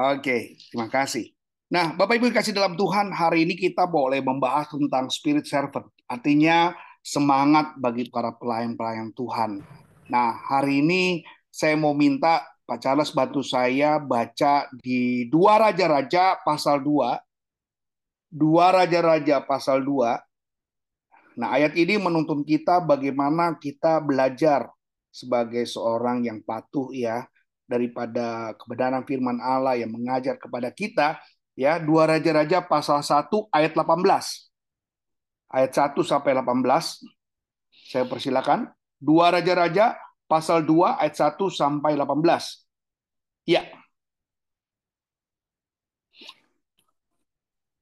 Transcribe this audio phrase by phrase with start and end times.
[0.00, 1.28] Oke, terima kasih.
[1.68, 5.92] Nah, Bapak Ibu kasih dalam Tuhan, hari ini kita boleh membahas tentang spirit servant.
[6.08, 6.72] Artinya
[7.04, 9.60] semangat bagi para pelayan-pelayan Tuhan.
[10.08, 11.20] Nah, hari ini
[11.52, 17.20] saya mau minta Pak Charles bantu saya baca di dua Raja-Raja pasal 2.
[18.32, 20.16] Dua Raja-Raja pasal 2.
[21.36, 24.72] Nah, ayat ini menuntun kita bagaimana kita belajar
[25.12, 27.28] sebagai seorang yang patuh ya
[27.70, 31.22] daripada kebenaran firman Allah yang mengajar kepada kita
[31.54, 34.02] ya dua raja-raja pasal 1 ayat 18
[35.54, 36.66] ayat 1 sampai 18
[37.90, 38.70] saya persilakan.
[39.00, 39.96] Dua raja-raja
[40.30, 42.68] pasal 2 ayat 1 sampai 18
[43.48, 43.62] ya.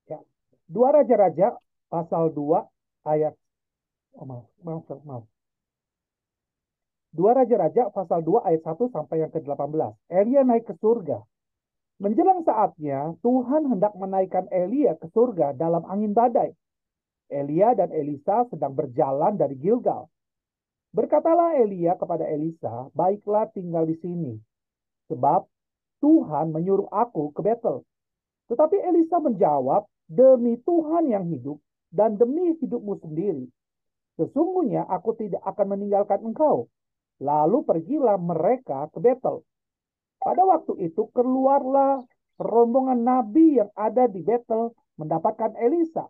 [0.08, 0.19] Ya.
[0.64, 1.58] Dua raja-raja
[1.92, 2.64] pasal 2
[3.05, 3.34] ayat
[4.17, 5.25] oh, maaf maaf maaf
[7.09, 9.81] Dua Raja-Raja pasal 2 ayat 1 sampai yang ke-18.
[10.12, 11.25] Elia naik ke surga.
[12.05, 16.53] Menjelang saatnya, Tuhan hendak menaikkan Elia ke surga dalam angin badai.
[17.33, 20.05] Elia dan Elisa sedang berjalan dari Gilgal.
[20.92, 24.36] Berkatalah Elia kepada Elisa, baiklah tinggal di sini.
[25.09, 25.48] Sebab
[26.05, 27.89] Tuhan menyuruh aku ke Betel.
[28.53, 31.56] Tetapi Elisa menjawab, demi Tuhan yang hidup
[31.89, 33.48] dan demi hidupmu sendiri.
[34.20, 36.69] Sesungguhnya aku tidak akan meninggalkan engkau
[37.19, 39.42] Lalu pergilah mereka ke Betel.
[40.19, 42.02] Pada waktu itu keluarlah
[42.38, 46.06] rombongan nabi yang ada di Betel mendapatkan Elisa.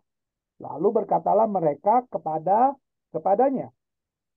[0.59, 2.73] Lalu berkatalah mereka kepada
[3.09, 3.73] kepadanya,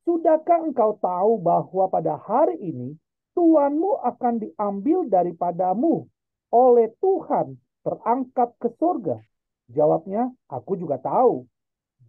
[0.03, 2.99] Sudahkah engkau tahu bahwa pada hari ini
[3.33, 6.05] Tuanmu akan diambil daripadamu
[6.53, 9.17] oleh Tuhan terangkat ke surga?
[9.73, 11.49] Jawabnya, aku juga tahu.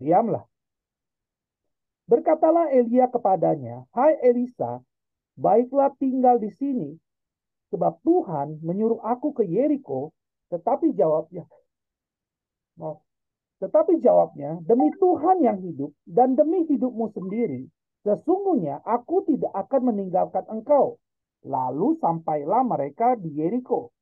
[0.03, 0.44] Diamlah.
[2.03, 4.84] Berkatalah Elia kepadanya, Hai Elisa,
[5.40, 6.90] baiklah tinggal di sini,
[7.72, 10.12] sebab Tuhan menyuruh aku ke Yeriko,
[10.52, 11.47] tetapi jawabnya,
[12.75, 13.02] maaf,
[13.64, 17.72] tetapi jawabnya, demi Tuhan yang hidup dan demi hidupmu sendiri,
[18.03, 21.00] sesungguhnya aku tidak akan meninggalkan engkau.
[21.47, 23.96] Lalu sampailah mereka di Yeriko.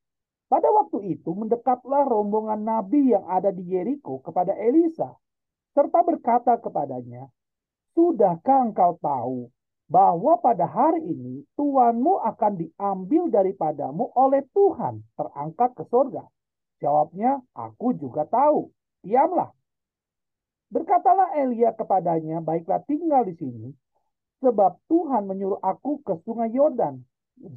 [0.50, 5.13] Pada waktu itu mendekatlah rombongan nabi yang ada di Yeriko kepada Elisa,
[5.78, 7.29] serta berkata kepadanya,
[7.91, 9.52] Sudahkah engkau tahu
[9.91, 16.24] bahwa pada hari ini tuanmu akan diambil daripadamu oleh Tuhan terangkat ke surga?
[16.80, 18.72] Jawabnya, aku juga tahu.
[19.03, 19.51] Diamlah.
[20.72, 23.75] Berkatalah Elia kepadanya, baiklah tinggal di sini,
[24.40, 27.03] sebab Tuhan menyuruh aku ke sungai Yordan.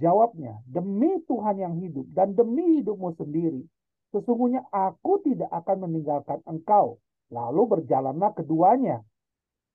[0.02, 3.62] Jawabnya, demi Tuhan yang hidup dan demi hidupmu sendiri,
[4.10, 6.98] sesungguhnya aku tidak akan meninggalkan engkau.
[7.30, 9.06] Lalu berjalanlah keduanya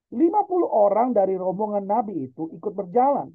[0.09, 3.29] 50 orang dari rombongan Nabi itu ikut berjalan.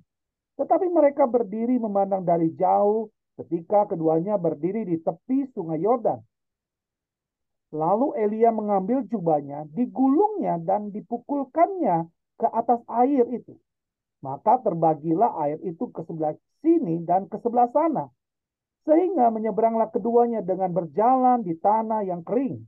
[0.59, 6.23] Tetapi mereka berdiri memandang dari jauh ketika keduanya berdiri di tepi sungai Yordan.
[7.75, 12.07] Lalu Elia mengambil jubahnya, digulungnya dan dipukulkannya
[12.39, 13.59] ke atas air itu.
[14.23, 18.07] Maka terbagilah air itu ke sebelah sini dan ke sebelah sana.
[18.87, 22.63] Sehingga menyeberanglah keduanya dengan berjalan di tanah yang kering.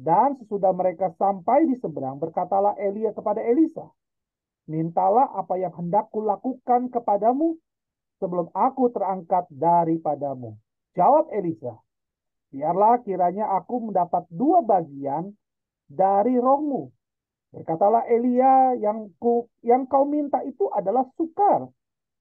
[0.00, 3.84] Dan sesudah mereka sampai di seberang, berkatalah Elia kepada Elisa,
[4.70, 7.58] Mintalah apa yang hendak kulakukan kepadamu
[8.22, 10.54] sebelum aku terangkat daripadamu.
[10.94, 11.74] Jawab Elisa,
[12.54, 15.34] biarlah kiranya aku mendapat dua bagian
[15.90, 16.86] dari rohmu.
[17.50, 21.66] Berkatalah Elia, yang, ku, yang kau minta itu adalah sukar.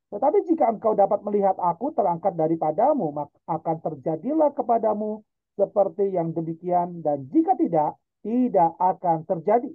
[0.09, 5.21] Tetapi jika engkau dapat melihat aku terangkat daripadamu, maka akan terjadilah kepadamu
[5.59, 9.71] seperti yang demikian dan jika tidak, tidak akan terjadi.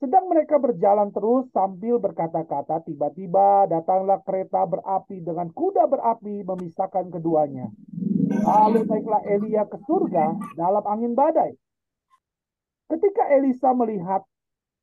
[0.00, 7.68] Sedang mereka berjalan terus sambil berkata-kata, tiba-tiba datanglah kereta berapi dengan kuda berapi memisahkan keduanya.
[8.30, 11.52] Lalu naiklah Elia ke surga dalam angin badai.
[12.88, 14.24] Ketika Elisa melihat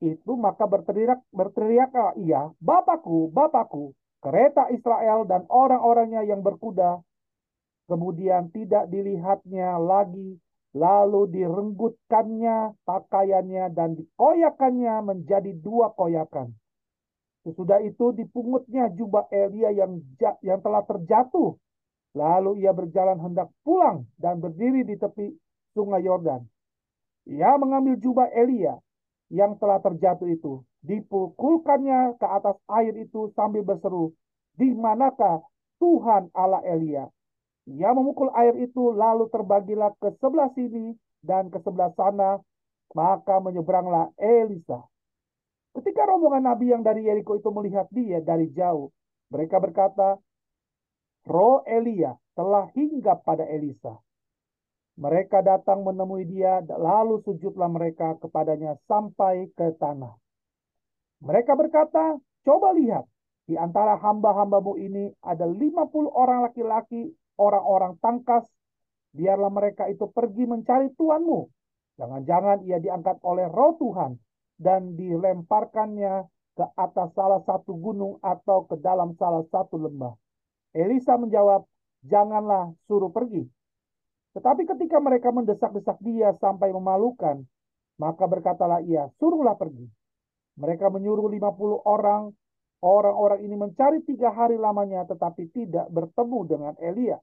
[0.06, 7.02] itu, maka berteriak, berteriaklah ia, Bapakku, Bapakku, kereta Israel dan orang-orangnya yang berkuda
[7.88, 10.38] kemudian tidak dilihatnya lagi,
[10.76, 16.54] lalu direnggutkannya pakaiannya dan dikoyakannya menjadi dua koyakan.
[17.48, 20.04] Sesudah itu dipungutnya jubah Elia yang
[20.44, 21.56] yang telah terjatuh.
[22.12, 25.32] Lalu ia berjalan hendak pulang dan berdiri di tepi
[25.72, 26.44] sungai Yordan.
[27.28, 28.76] Ia mengambil jubah Elia
[29.32, 30.64] yang telah terjatuh itu.
[30.84, 34.16] Dipukulkannya ke atas air itu sambil berseru,
[34.56, 35.44] di manakah
[35.80, 37.12] Tuhan Allah Elia?
[37.68, 42.40] Ia memukul air itu lalu terbagilah ke sebelah sini dan ke sebelah sana.
[42.96, 44.88] Maka menyeberanglah Elisa.
[45.76, 48.90] Ketika rombongan Nabi yang dari Yeriko itu melihat dia dari jauh,
[49.28, 50.16] mereka berkata,
[51.28, 54.00] roh Elia telah hinggap pada Elisa.
[54.98, 60.18] Mereka datang menemui dia, lalu sujudlah mereka kepadanya sampai ke tanah.
[61.22, 63.06] Mereka berkata, coba lihat,
[63.46, 68.46] di antara hamba-hambamu ini ada 50 orang laki-laki, orang-orang tangkas.
[69.16, 71.50] Biarlah mereka itu pergi mencari Tuanmu.
[71.98, 74.22] Jangan-jangan ia diangkat oleh roh Tuhan
[74.62, 80.14] dan dilemparkannya ke atas salah satu gunung atau ke dalam salah satu lembah.
[80.74, 81.66] Elisa menjawab,
[82.06, 83.46] janganlah suruh pergi.
[84.38, 87.42] Tetapi ketika mereka mendesak-desak dia sampai memalukan,
[87.98, 89.90] maka berkatalah ia, suruhlah pergi.
[90.58, 92.34] Mereka menyuruh 50 orang,
[92.82, 97.18] orang-orang ini mencari tiga hari lamanya tetapi tidak bertemu dengan Elia.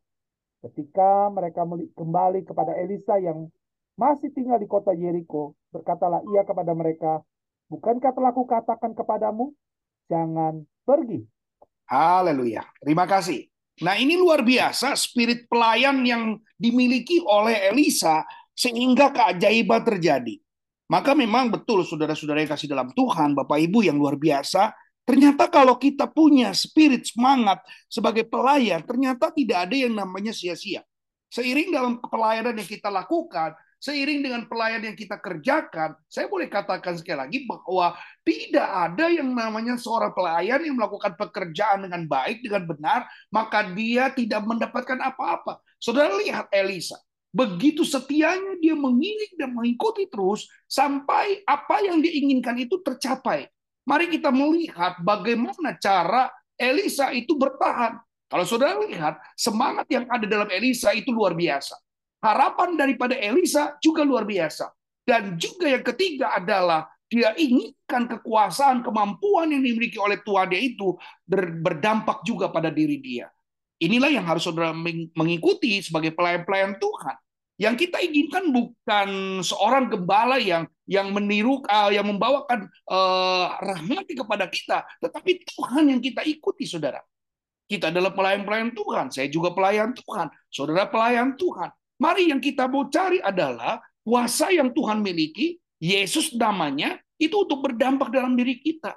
[0.65, 3.53] Ketika mereka kembali kepada Elisa yang
[4.01, 7.21] masih tinggal di kota Yeriko, berkatalah ia kepada mereka,
[7.69, 9.53] bukankah telah kukatakan kepadamu,
[10.09, 11.21] jangan pergi.
[11.85, 12.65] Haleluya.
[12.81, 13.45] Terima kasih.
[13.85, 18.25] Nah ini luar biasa spirit pelayan yang dimiliki oleh Elisa
[18.57, 20.41] sehingga keajaiban terjadi.
[20.89, 24.73] Maka memang betul saudara-saudara yang kasih dalam Tuhan, Bapak Ibu yang luar biasa,
[25.05, 30.85] ternyata kalau kita punya spirit semangat sebagai pelayan, ternyata tidak ada yang namanya sia-sia.
[31.31, 33.55] Seiring dalam pelayanan yang kita lakukan,
[33.85, 37.93] seiring dengan pelayan yang kita kerjakan, saya boleh katakan sekali lagi bahwa
[38.25, 44.09] tidak ada yang namanya seorang pelayan yang melakukan pekerjaan dengan baik, dengan benar, maka dia
[44.09, 45.61] tidak mendapatkan apa-apa.
[45.77, 46.97] Saudara lihat Elisa,
[47.29, 53.53] begitu setianya dia mengiring dan mengikuti terus sampai apa yang diinginkan itu tercapai.
[53.85, 58.01] Mari kita melihat bagaimana cara Elisa itu bertahan.
[58.29, 61.77] Kalau saudara lihat, semangat yang ada dalam Elisa itu luar biasa
[62.25, 64.73] harapan daripada Elisa juga luar biasa.
[65.05, 70.97] Dan juga yang ketiga adalah dia inginkan kekuasaan, kemampuan yang dimiliki oleh Tuhan dia itu
[71.61, 73.29] berdampak juga pada diri dia.
[73.77, 74.73] Inilah yang harus saudara
[75.13, 77.17] mengikuti sebagai pelayan-pelayan Tuhan.
[77.61, 79.09] Yang kita inginkan bukan
[79.45, 86.01] seorang gembala yang yang meniru, uh, yang membawakan uh, rahmat kepada kita, tetapi Tuhan yang
[86.01, 87.01] kita ikuti, saudara.
[87.65, 89.09] Kita adalah pelayan-pelayan Tuhan.
[89.09, 90.29] Saya juga pelayan Tuhan.
[90.53, 91.73] Saudara pelayan Tuhan.
[91.97, 98.13] Mari yang kita mau cari adalah kuasa yang Tuhan miliki, Yesus namanya, itu untuk berdampak
[98.13, 98.93] dalam diri kita.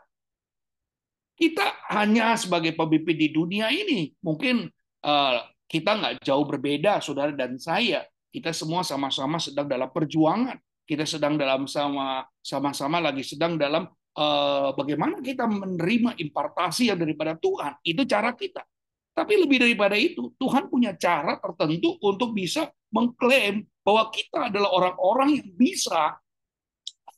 [1.38, 1.64] Kita
[1.96, 4.68] hanya sebagai pemimpin di dunia ini, mungkin
[5.06, 5.38] uh,
[5.70, 8.04] kita nggak jauh berbeda, saudara dan saya.
[8.28, 10.60] Kita semua sama-sama sedang dalam perjuangan.
[10.88, 13.84] Kita sedang dalam sama sama-sama lagi sedang dalam
[14.16, 17.76] uh, bagaimana kita menerima impartasi yang daripada Tuhan.
[17.84, 18.64] Itu cara kita.
[19.12, 25.42] Tapi lebih daripada itu, Tuhan punya cara tertentu untuk bisa mengklaim bahwa kita adalah orang-orang
[25.42, 26.16] yang bisa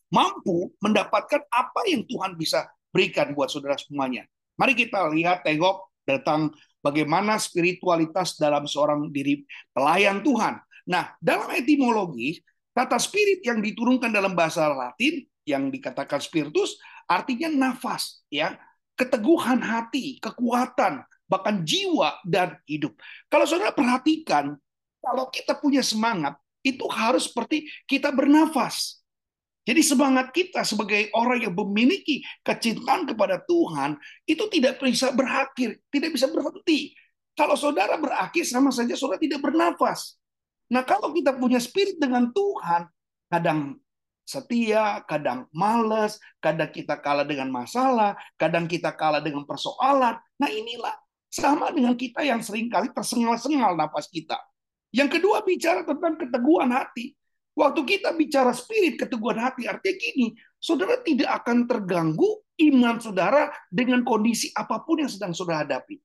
[0.10, 4.26] mampu mendapatkan apa yang Tuhan bisa berikan buat saudara semuanya.
[4.56, 9.46] Mari kita lihat, tengok tentang bagaimana spiritualitas dalam seorang diri
[9.76, 10.58] pelayan Tuhan.
[10.90, 12.42] Nah, dalam etimologi,
[12.80, 16.80] kata spirit yang diturunkan dalam bahasa Latin yang dikatakan spiritus
[17.10, 18.56] artinya nafas, ya,
[18.96, 22.96] keteguhan hati, kekuatan, bahkan jiwa dan hidup.
[23.28, 24.56] Kalau saudara perhatikan,
[25.04, 29.00] kalau kita punya semangat, itu harus seperti kita bernafas.
[29.68, 36.16] Jadi semangat kita sebagai orang yang memiliki kecintaan kepada Tuhan, itu tidak bisa berakhir, tidak
[36.16, 36.96] bisa berhenti.
[37.36, 40.19] Kalau saudara berakhir, sama saja saudara tidak bernafas.
[40.70, 42.86] Nah kalau kita punya spirit dengan Tuhan,
[43.30, 43.78] kadang
[44.30, 50.22] setia, kadang males, kadang kita kalah dengan masalah, kadang kita kalah dengan persoalan.
[50.38, 50.94] Nah inilah
[51.30, 54.38] sama dengan kita yang sering kali tersengal-sengal nafas kita.
[54.94, 57.14] Yang kedua bicara tentang keteguhan hati.
[57.58, 64.06] Waktu kita bicara spirit keteguhan hati, artinya gini, saudara tidak akan terganggu iman saudara dengan
[64.06, 65.98] kondisi apa pun yang sedang saudara hadapi.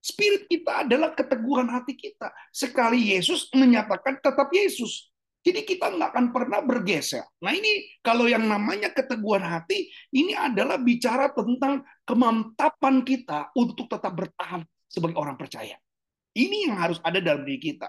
[0.00, 2.32] Spirit kita adalah keteguhan hati kita.
[2.48, 5.12] Sekali Yesus menyatakan tetap Yesus.
[5.40, 7.24] Jadi kita nggak akan pernah bergeser.
[7.40, 14.12] Nah ini kalau yang namanya keteguhan hati, ini adalah bicara tentang kemantapan kita untuk tetap
[14.12, 15.80] bertahan sebagai orang percaya.
[16.36, 17.88] Ini yang harus ada dalam diri kita.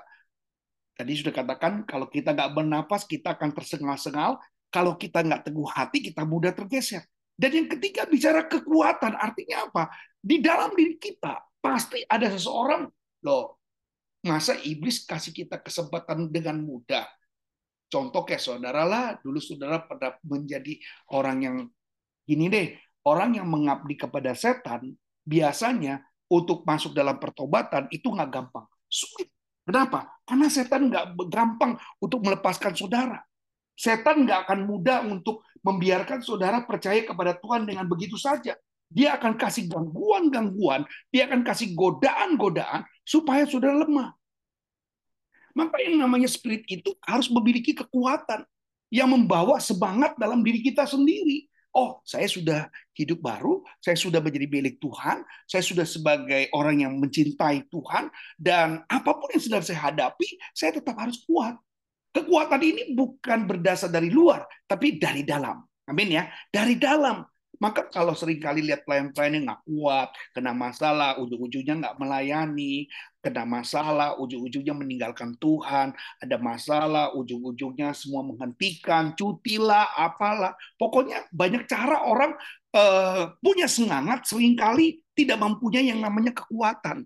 [0.96, 4.40] Tadi sudah katakan, kalau kita nggak bernapas, kita akan tersengal-sengal.
[4.72, 7.04] Kalau kita nggak teguh hati, kita mudah tergeser.
[7.36, 9.92] Dan yang ketiga bicara kekuatan, artinya apa?
[10.24, 12.90] Di dalam diri kita pasti ada seseorang,
[13.24, 13.62] loh,
[14.26, 17.06] masa iblis kasih kita kesempatan dengan mudah
[17.92, 20.80] Contoh kayak saudara lah, dulu saudara pada menjadi
[21.12, 21.58] orang yang
[22.24, 22.72] gini deh,
[23.04, 24.96] orang yang mengabdi kepada setan,
[25.28, 26.00] biasanya
[26.32, 28.64] untuk masuk dalam pertobatan itu nggak gampang.
[28.88, 29.28] Sulit.
[29.68, 30.08] Kenapa?
[30.24, 33.20] Karena setan nggak gampang untuk melepaskan saudara.
[33.76, 38.56] Setan nggak akan mudah untuk membiarkan saudara percaya kepada Tuhan dengan begitu saja.
[38.92, 44.12] Dia akan kasih gangguan-gangguan, dia akan kasih godaan-godaan supaya saudara lemah.
[45.56, 48.44] Maka yang namanya spirit itu harus memiliki kekuatan
[48.92, 51.48] yang membawa semangat dalam diri kita sendiri.
[51.72, 57.00] Oh, saya sudah hidup baru, saya sudah menjadi milik Tuhan, saya sudah sebagai orang yang
[57.00, 61.56] mencintai Tuhan, dan apa pun yang sedang saya hadapi, saya tetap harus kuat.
[62.12, 65.64] Kekuatan ini bukan berdasar dari luar, tapi dari dalam.
[65.88, 67.24] Amin ya, dari dalam.
[67.62, 72.90] Maka kalau sering kali lihat pelayan-pelayan yang nggak kuat, kena masalah, ujung-ujungnya nggak melayani,
[73.22, 80.58] kena masalah, ujung-ujungnya meninggalkan Tuhan, ada masalah, ujung-ujungnya semua menghentikan, cutilah, apalah.
[80.82, 82.34] Pokoknya banyak cara orang
[82.74, 87.06] uh, punya semangat, sering kali tidak mempunyai yang namanya kekuatan.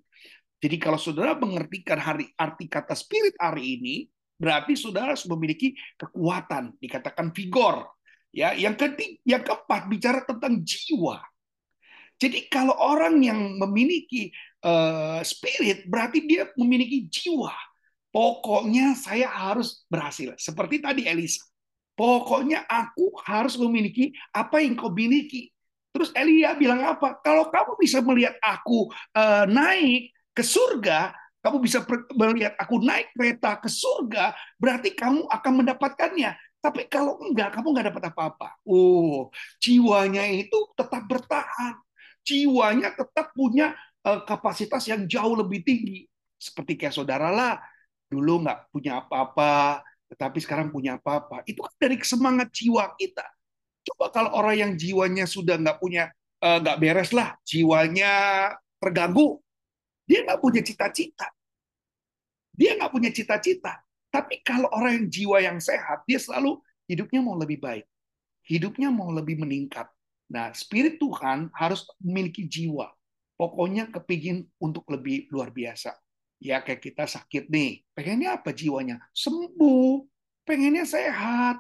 [0.63, 3.95] Jadi kalau saudara mengertikan hari arti kata spirit hari ini,
[4.39, 7.91] berarti saudara harus memiliki kekuatan, dikatakan vigor.
[8.35, 11.23] Ya, yang ketiga, yang keempat bicara tentang jiwa.
[12.19, 17.55] Jadi kalau orang yang memiliki uh, spirit berarti dia memiliki jiwa.
[18.11, 20.35] Pokoknya saya harus berhasil.
[20.35, 21.43] Seperti tadi Elisa.
[21.95, 25.51] Pokoknya aku harus memiliki apa yang kau miliki.
[25.95, 27.15] Terus Elia bilang apa?
[27.23, 31.87] Kalau kamu bisa melihat aku uh, naik ke surga, kamu bisa
[32.19, 36.35] melihat aku naik kereta ke surga, berarti kamu akan mendapatkannya.
[36.65, 38.57] Tapi kalau enggak, kamu enggak dapat apa-apa.
[38.65, 39.29] Oh,
[39.61, 41.77] jiwanya itu tetap bertahan.
[42.25, 46.09] Jiwanya tetap punya eh, kapasitas yang jauh lebih tinggi.
[46.41, 47.61] Seperti kayak saudara lah,
[48.09, 51.45] dulu nggak punya apa-apa, tetapi sekarang punya apa-apa.
[51.45, 53.29] Itu kan dari semangat jiwa kita.
[53.85, 56.09] Coba kalau orang yang jiwanya sudah nggak punya,
[56.41, 58.09] eh, nggak beres lah, jiwanya
[58.81, 59.37] terganggu,
[60.09, 61.29] dia nggak punya cita-cita.
[62.57, 63.84] Dia nggak punya cita-cita
[64.15, 67.83] tapi kalau orang yang jiwa yang sehat, dia selalu hidupnya mau lebih baik.
[68.47, 69.91] Hidupnya mau lebih meningkat.
[70.31, 72.87] Nah, spirit Tuhan harus memiliki jiwa.
[73.35, 75.91] Pokoknya kepingin untuk lebih luar biasa.
[76.39, 77.83] Ya kayak kita sakit nih.
[77.91, 79.03] Pengennya apa jiwanya?
[79.11, 80.07] Sembuh.
[80.47, 81.59] Pengennya sehat.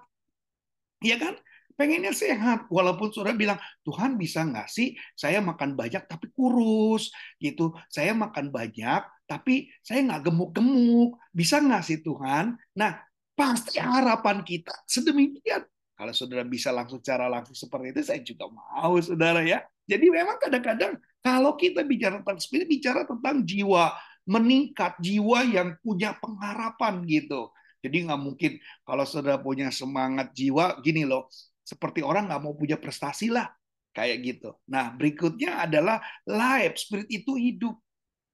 [1.03, 1.35] Ya kan?
[1.75, 2.71] pengennya sehat.
[2.71, 7.75] Walaupun saudara bilang, Tuhan bisa nggak sih saya makan banyak tapi kurus gitu.
[7.91, 11.17] Saya makan banyak tapi saya nggak gemuk-gemuk.
[11.33, 12.55] Bisa nggak sih Tuhan?
[12.77, 12.97] Nah,
[13.33, 15.65] pasti harapan kita sedemikian.
[15.95, 19.63] Kalau saudara bisa langsung cara langsung seperti itu, saya juga mau, saudara ya.
[19.87, 26.17] Jadi memang kadang-kadang kalau kita bicara tentang spirit, bicara tentang jiwa meningkat, jiwa yang punya
[26.17, 27.53] pengharapan gitu.
[27.85, 31.29] Jadi nggak mungkin kalau saudara punya semangat jiwa, gini loh,
[31.61, 33.45] seperti orang nggak mau punya prestasi lah
[33.93, 34.57] kayak gitu.
[34.67, 37.77] Nah berikutnya adalah life spirit itu hidup.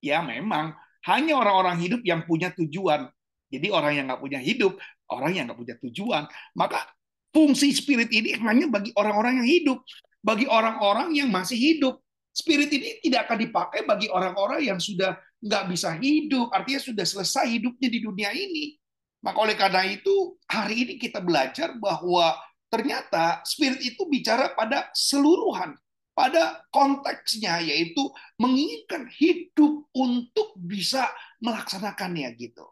[0.01, 0.73] Ya memang
[1.05, 3.09] hanya orang-orang hidup yang punya tujuan.
[3.51, 4.79] Jadi orang yang nggak punya hidup,
[5.11, 6.23] orang yang nggak punya tujuan.
[6.55, 6.87] Maka
[7.31, 9.79] fungsi spirit ini hanya bagi orang-orang yang hidup,
[10.23, 11.99] bagi orang-orang yang masih hidup.
[12.31, 17.45] Spirit ini tidak akan dipakai bagi orang-orang yang sudah nggak bisa hidup, artinya sudah selesai
[17.59, 18.79] hidupnya di dunia ini.
[19.19, 22.39] Maka oleh karena itu hari ini kita belajar bahwa
[22.71, 25.75] ternyata spirit itu bicara pada seluruhan,
[26.11, 31.07] pada konteksnya yaitu menginginkan hidup untuk bisa
[31.39, 32.67] melaksanakannya gitu.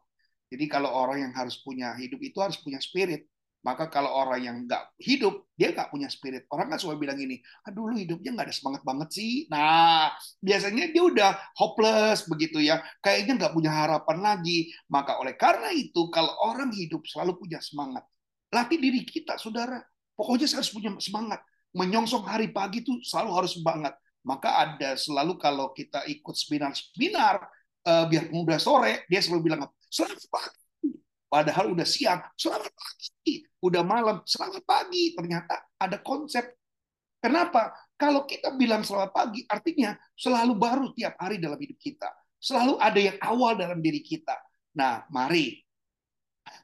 [0.50, 3.30] Jadi kalau orang yang harus punya hidup itu harus punya spirit.
[3.60, 6.48] Maka kalau orang yang nggak hidup, dia nggak punya spirit.
[6.48, 9.52] Orang kan suka bilang gini, aduh lu hidupnya nggak ada semangat banget sih.
[9.52, 12.80] Nah, biasanya dia udah hopeless begitu ya.
[13.04, 14.72] Kayaknya nggak punya harapan lagi.
[14.88, 18.08] Maka oleh karena itu, kalau orang hidup selalu punya semangat.
[18.48, 19.84] Latih diri kita, saudara.
[20.16, 21.44] Pokoknya harus punya semangat.
[21.76, 23.94] Menyongsong hari pagi itu selalu harus semangat.
[24.26, 27.46] Maka ada selalu kalau kita ikut seminar-seminar,
[27.88, 30.90] uh, biar udah sore, dia selalu bilang, selamat pagi.
[31.30, 33.34] Padahal udah siang, selamat pagi.
[33.62, 35.14] Udah malam, selamat pagi.
[35.14, 36.58] Ternyata ada konsep.
[37.20, 37.76] Kenapa?
[38.00, 42.10] Kalau kita bilang selamat pagi, artinya selalu baru tiap hari dalam hidup kita.
[42.40, 44.40] Selalu ada yang awal dalam diri kita.
[44.80, 45.60] Nah, mari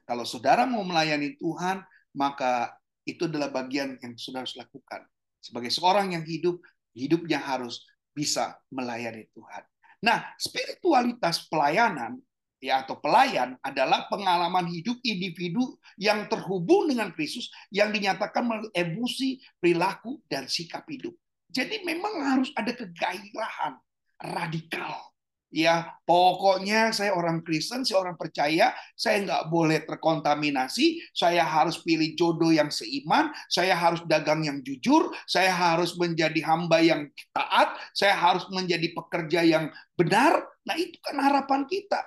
[0.06, 1.82] kalau saudara mau melayani Tuhan,
[2.14, 2.74] maka
[3.06, 5.06] itu adalah bagian yang saudara harus lakukan.
[5.38, 6.58] Sebagai seorang yang hidup,
[6.90, 9.62] hidupnya harus bisa melayani Tuhan.
[10.02, 12.18] Nah, spiritualitas pelayanan
[12.58, 19.38] ya atau pelayan adalah pengalaman hidup individu yang terhubung dengan Kristus yang dinyatakan melalui emosi,
[19.62, 21.14] perilaku dan sikap hidup.
[21.46, 23.78] Jadi memang harus ada kegairahan
[24.18, 25.15] radikal
[25.56, 32.12] ya pokoknya saya orang Kristen, saya orang percaya, saya nggak boleh terkontaminasi, saya harus pilih
[32.12, 38.12] jodoh yang seiman, saya harus dagang yang jujur, saya harus menjadi hamba yang taat, saya
[38.12, 40.44] harus menjadi pekerja yang benar.
[40.68, 42.04] Nah itu kan harapan kita.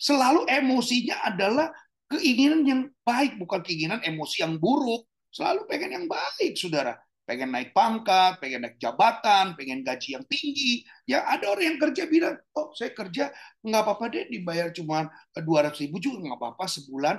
[0.00, 1.68] Selalu emosinya adalah
[2.08, 5.04] keinginan yang baik, bukan keinginan emosi yang buruk.
[5.28, 6.96] Selalu pengen yang baik, saudara.
[7.24, 10.84] Pengen naik pangkat, pengen naik jabatan, pengen gaji yang tinggi.
[11.08, 13.32] Ya ada orang yang kerja bilang, oh saya kerja
[13.64, 17.16] nggak apa-apa deh dibayar cuma 200 ribu juga nggak apa-apa sebulan.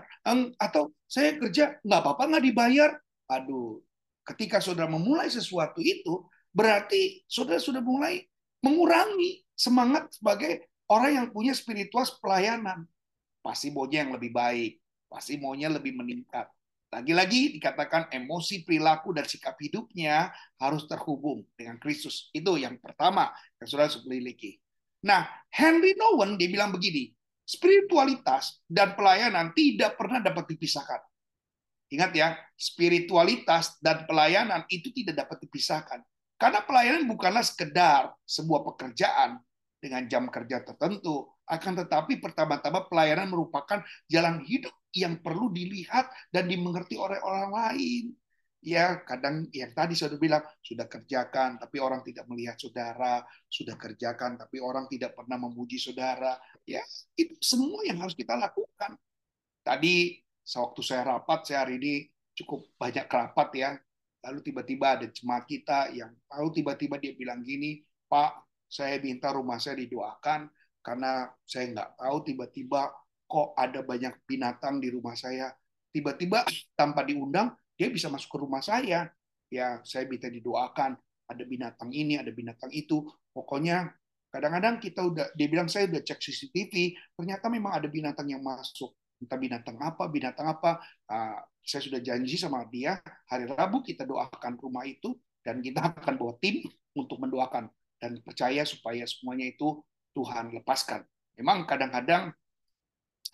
[0.62, 2.90] Atau saya kerja nggak apa-apa nggak dibayar.
[3.34, 3.82] Aduh,
[4.22, 8.22] ketika saudara memulai sesuatu itu, berarti saudara sudah mulai
[8.62, 12.86] mengurangi semangat sebagai orang yang punya spiritual pelayanan.
[13.42, 16.50] Pasti maunya yang lebih baik, pasti maunya lebih meningkat.
[16.94, 22.30] Lagi-lagi dikatakan emosi, perilaku, dan sikap hidupnya harus terhubung dengan Kristus.
[22.32, 24.56] Itu yang pertama yang sudah harus.
[25.06, 27.12] Nah, Henry Nowen dia bilang begini,
[27.46, 31.02] spiritualitas dan pelayanan tidak pernah dapat dipisahkan.
[31.94, 36.02] Ingat ya, spiritualitas dan pelayanan itu tidak dapat dipisahkan.
[36.36, 39.40] Karena pelayanan bukanlah sekedar sebuah pekerjaan
[39.78, 46.48] dengan jam kerja tertentu, akan tetapi pertama-tama pelayanan merupakan jalan hidup yang perlu dilihat dan
[46.48, 48.16] dimengerti oleh orang lain.
[48.66, 54.42] Ya, kadang yang tadi sudah bilang, sudah kerjakan, tapi orang tidak melihat saudara, sudah kerjakan,
[54.42, 56.34] tapi orang tidak pernah memuji saudara.
[56.66, 56.82] Ya,
[57.14, 58.98] itu semua yang harus kita lakukan.
[59.62, 61.94] Tadi, sewaktu saya rapat, saya hari ini
[62.34, 63.70] cukup banyak rapat ya,
[64.26, 69.62] lalu tiba-tiba ada jemaat kita yang tahu tiba-tiba dia bilang gini, Pak, saya minta rumah
[69.62, 70.50] saya didoakan,
[70.82, 72.90] karena saya nggak tahu tiba-tiba
[73.26, 75.52] kok ada banyak binatang di rumah saya.
[75.90, 76.46] Tiba-tiba
[76.78, 79.10] tanpa diundang, dia bisa masuk ke rumah saya.
[79.50, 80.98] Ya, saya minta didoakan.
[81.26, 83.06] Ada binatang ini, ada binatang itu.
[83.34, 83.90] Pokoknya
[84.30, 88.94] kadang-kadang kita udah, dia bilang saya udah cek CCTV, ternyata memang ada binatang yang masuk.
[89.18, 90.84] Entah binatang apa, binatang apa.
[91.10, 96.14] Uh, saya sudah janji sama dia, hari Rabu kita doakan rumah itu, dan kita akan
[96.20, 96.62] bawa tim
[96.94, 97.72] untuk mendoakan.
[97.98, 99.82] Dan percaya supaya semuanya itu
[100.14, 101.02] Tuhan lepaskan.
[101.36, 102.32] Memang kadang-kadang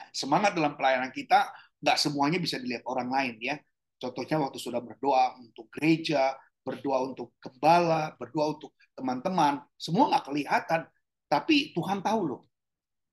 [0.09, 3.55] semangat dalam pelayanan kita nggak semuanya bisa dilihat orang lain ya.
[4.01, 6.33] Contohnya waktu sudah berdoa untuk gereja,
[6.65, 10.81] berdoa untuk gembala, berdoa untuk teman-teman, semua nggak kelihatan,
[11.29, 12.41] tapi Tuhan tahu loh.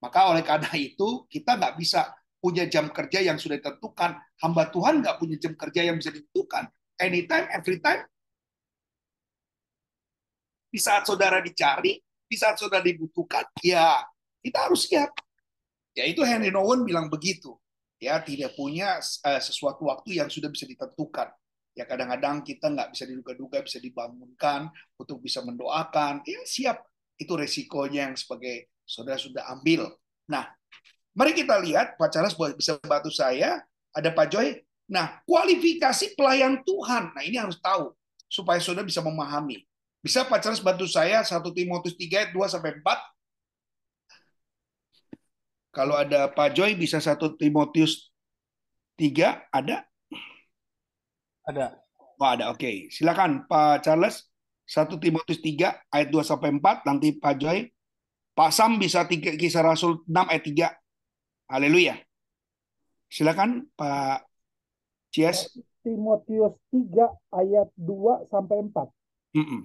[0.00, 4.14] Maka oleh karena itu kita nggak bisa punya jam kerja yang sudah ditentukan.
[4.40, 6.70] Hamba Tuhan nggak punya jam kerja yang bisa ditentukan.
[6.98, 8.06] Anytime, every time.
[10.68, 11.98] Di saat saudara dicari,
[12.28, 14.04] di saat sudah dibutuhkan, ya
[14.44, 15.27] kita harus siap.
[15.98, 17.58] Ya itu Henry Nowen bilang begitu.
[17.98, 21.34] Ya tidak punya uh, sesuatu waktu yang sudah bisa ditentukan.
[21.74, 26.22] Ya kadang-kadang kita nggak bisa diduga-duga, bisa dibangunkan untuk bisa mendoakan.
[26.22, 26.86] Ya siap.
[27.18, 29.90] Itu resikonya yang sebagai saudara sudah ambil.
[30.30, 30.46] Nah,
[31.18, 33.66] mari kita lihat Pak Charles bisa bantu saya.
[33.90, 34.62] Ada Pak Joy.
[34.86, 37.10] Nah, kualifikasi pelayan Tuhan.
[37.10, 37.90] Nah, ini harus tahu
[38.30, 39.66] supaya saudara bisa memahami.
[39.98, 43.17] Bisa Pak Charles bantu saya 1 Timotius 3 2 sampai 4?
[45.78, 48.10] Kalau ada Pak Joy bisa 1 Timotius
[48.98, 49.86] 3 ada?
[51.46, 51.78] Ada.
[52.18, 52.50] Oh, ada.
[52.50, 52.58] Oke.
[52.58, 52.76] Okay.
[52.90, 54.26] Silakan Pak Charles
[54.66, 57.70] 1 Timotius 3 ayat 2 sampai 4 nanti Pak Joy.
[58.34, 60.42] Pak Sam bisa tiga kisah Rasul 6 ayat
[61.46, 61.54] 3.
[61.54, 61.94] Haleluya.
[63.06, 64.26] Silakan Pak
[65.14, 65.62] Cies.
[65.86, 67.06] Timotius 3
[67.38, 68.82] ayat 2 sampai 4.
[69.38, 69.60] Mm -mm.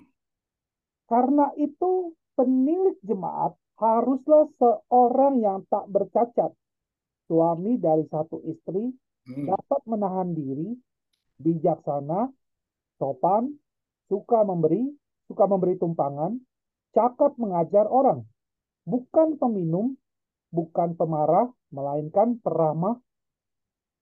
[1.10, 6.52] Karena itu penilik jemaat haruslah seorang yang tak bercacat.
[7.26, 8.92] Suami dari satu istri
[9.26, 9.48] hmm.
[9.50, 10.76] dapat menahan diri,
[11.40, 12.30] bijaksana,
[13.00, 13.58] sopan,
[14.12, 14.92] suka memberi,
[15.26, 16.38] suka memberi tumpangan,
[16.94, 18.28] cakap mengajar orang,
[18.86, 19.98] bukan peminum,
[20.54, 23.02] bukan pemarah, melainkan peramah,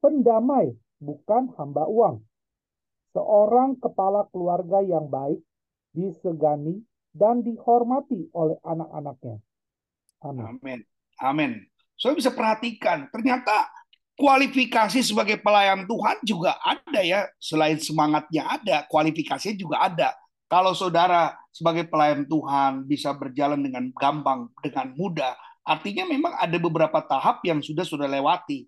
[0.03, 2.25] pendamai, bukan hamba uang.
[3.15, 5.39] Seorang kepala keluarga yang baik
[5.91, 6.79] disegani
[7.11, 9.39] dan dihormati oleh anak-anaknya.
[10.21, 10.45] Amin.
[10.45, 10.79] Amin.
[11.21, 11.51] Amin.
[11.97, 13.69] So bisa perhatikan, ternyata
[14.17, 17.29] kualifikasi sebagai pelayan Tuhan juga ada ya.
[17.37, 20.09] Selain semangatnya ada, kualifikasinya juga ada.
[20.49, 26.99] Kalau saudara sebagai pelayan Tuhan bisa berjalan dengan gampang, dengan mudah, artinya memang ada beberapa
[27.05, 28.67] tahap yang sudah sudah lewati.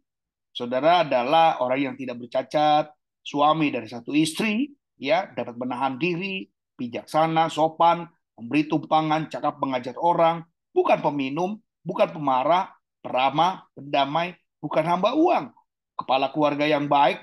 [0.54, 2.94] Saudara adalah orang yang tidak bercacat,
[3.26, 4.70] suami dari satu istri,
[5.02, 6.46] ya dapat menahan diri,
[6.78, 8.06] bijaksana, sopan,
[8.38, 15.54] memberi tumpangan, cakap mengajar orang, bukan peminum, bukan pemarah, peramah, pendamai, bukan hamba uang.
[15.94, 17.22] Kepala keluarga yang baik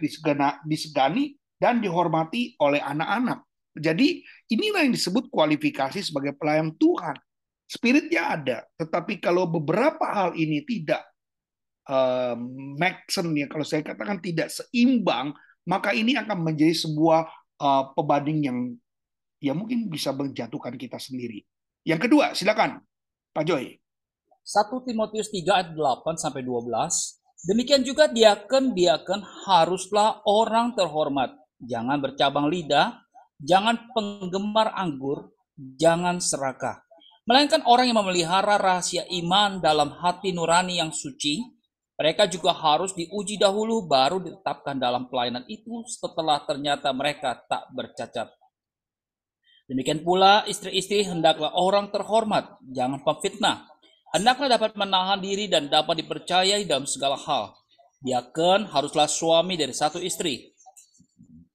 [0.62, 3.42] disegani dan dihormati oleh anak-anak.
[3.74, 7.18] Jadi inilah yang disebut kualifikasi sebagai pelayan Tuhan.
[7.70, 11.06] Spiritnya ada, tetapi kalau beberapa hal ini tidak
[11.86, 12.34] uh,
[13.34, 15.30] ya, kalau saya katakan tidak seimbang,
[15.70, 17.30] maka ini akan menjadi sebuah
[17.62, 18.58] uh, pebanding yang
[19.38, 21.46] ya mungkin bisa menjatuhkan kita sendiri.
[21.86, 22.82] Yang kedua, silakan
[23.30, 23.78] Pak Joy.
[24.42, 27.46] 1 Timotius 3 ayat 8 sampai 12.
[27.46, 31.30] Demikian juga diaken diaken haruslah orang terhormat,
[31.62, 33.00] jangan bercabang lidah,
[33.38, 35.30] jangan penggemar anggur,
[35.78, 36.82] jangan serakah.
[37.24, 41.38] Melainkan orang yang memelihara rahasia iman dalam hati nurani yang suci,
[41.94, 48.39] mereka juga harus diuji dahulu baru ditetapkan dalam pelayanan itu setelah ternyata mereka tak bercacat.
[49.70, 53.70] Demikian pula istri-istri hendaklah orang terhormat, jangan pemfitnah.
[54.10, 57.54] Hendaklah dapat menahan diri dan dapat dipercayai dalam segala hal.
[58.02, 60.50] Diaken haruslah suami dari satu istri,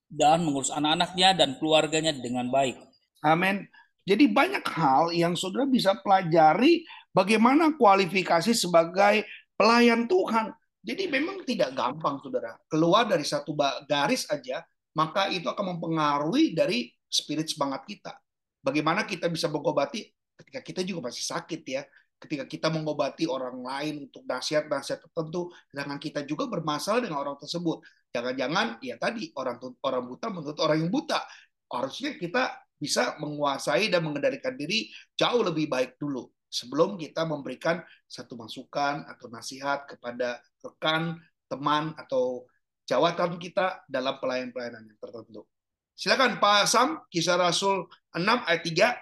[0.07, 2.79] dan mengurus anak-anaknya dan keluarganya dengan baik.
[3.19, 3.67] Amin.
[4.07, 9.27] Jadi banyak hal yang saudara bisa pelajari bagaimana kualifikasi sebagai
[9.59, 10.55] pelayan Tuhan.
[10.87, 12.55] Jadi memang tidak gampang saudara.
[12.71, 13.51] Keluar dari satu
[13.89, 14.63] garis aja,
[14.95, 18.11] maka itu akan mempengaruhi dari spirit semangat kita.
[18.59, 20.03] Bagaimana kita bisa mengobati
[20.35, 21.83] ketika kita juga masih sakit ya.
[22.15, 27.83] Ketika kita mengobati orang lain untuk nasihat-nasihat tertentu, sedangkan kita juga bermasalah dengan orang tersebut.
[28.15, 31.19] Jangan-jangan ya tadi orang orang buta menurut orang yang buta.
[31.67, 34.87] Harusnya kita bisa menguasai dan mengendalikan diri
[35.19, 41.19] jauh lebih baik dulu sebelum kita memberikan satu masukan atau nasihat kepada rekan,
[41.51, 42.47] teman atau
[42.87, 45.43] jawatan kita dalam pelayan-pelayanan yang tertentu.
[45.95, 48.99] Silakan Pak Sam, Kisah Rasul 6 ayat 3.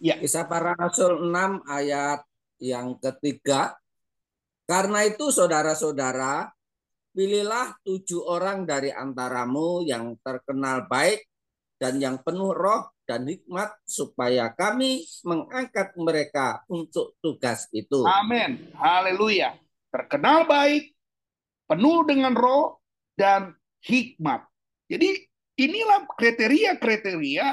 [0.00, 0.16] Ya.
[0.16, 2.24] Kisah para Rasul 6 ayat
[2.56, 3.76] yang ketiga.
[4.64, 6.48] Karena itu saudara-saudara,
[7.12, 11.28] Pilihlah tujuh orang dari antaramu yang terkenal baik
[11.76, 18.00] dan yang penuh roh dan hikmat supaya kami mengangkat mereka untuk tugas itu.
[18.08, 18.72] Amin.
[18.80, 19.60] Haleluya.
[19.92, 20.96] Terkenal baik,
[21.68, 22.80] penuh dengan roh
[23.12, 24.48] dan hikmat.
[24.92, 25.08] Jadi
[25.56, 27.48] inilah kriteria-kriteria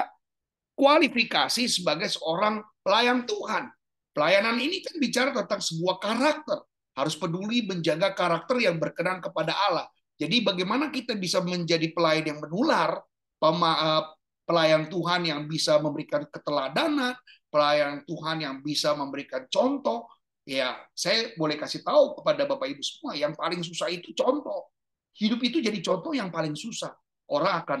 [0.76, 3.72] kualifikasi sebagai seorang pelayan Tuhan.
[4.12, 6.60] Pelayanan ini kan bicara tentang sebuah karakter
[7.00, 9.88] harus peduli menjaga karakter yang berkenan kepada Allah.
[10.20, 13.00] Jadi bagaimana kita bisa menjadi pelayan yang menular,
[13.40, 14.04] eh,
[14.44, 17.16] pelayan Tuhan yang bisa memberikan keteladanan,
[17.48, 20.12] pelayan Tuhan yang bisa memberikan contoh.
[20.44, 24.68] Ya, saya boleh kasih tahu kepada Bapak Ibu semua, yang paling susah itu contoh.
[25.16, 26.90] Hidup itu jadi contoh yang paling susah.
[27.30, 27.80] Orang akan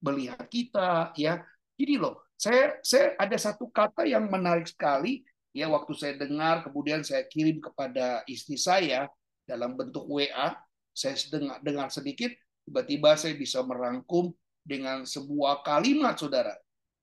[0.00, 1.44] melihat kita, ya.
[1.76, 7.02] Jadi loh, saya saya ada satu kata yang menarik sekali ya waktu saya dengar kemudian
[7.02, 9.10] saya kirim kepada istri saya
[9.42, 10.54] dalam bentuk WA
[10.94, 12.30] saya dengar, dengar sedikit
[12.62, 14.30] tiba-tiba saya bisa merangkum
[14.62, 16.54] dengan sebuah kalimat saudara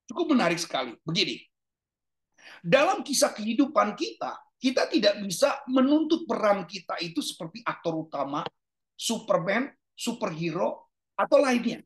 [0.08, 1.44] cukup menarik sekali begini
[2.64, 8.40] dalam kisah kehidupan kita kita tidak bisa menuntut peran kita itu seperti aktor utama
[8.96, 10.85] Superman superhero
[11.16, 11.80] atau lainnya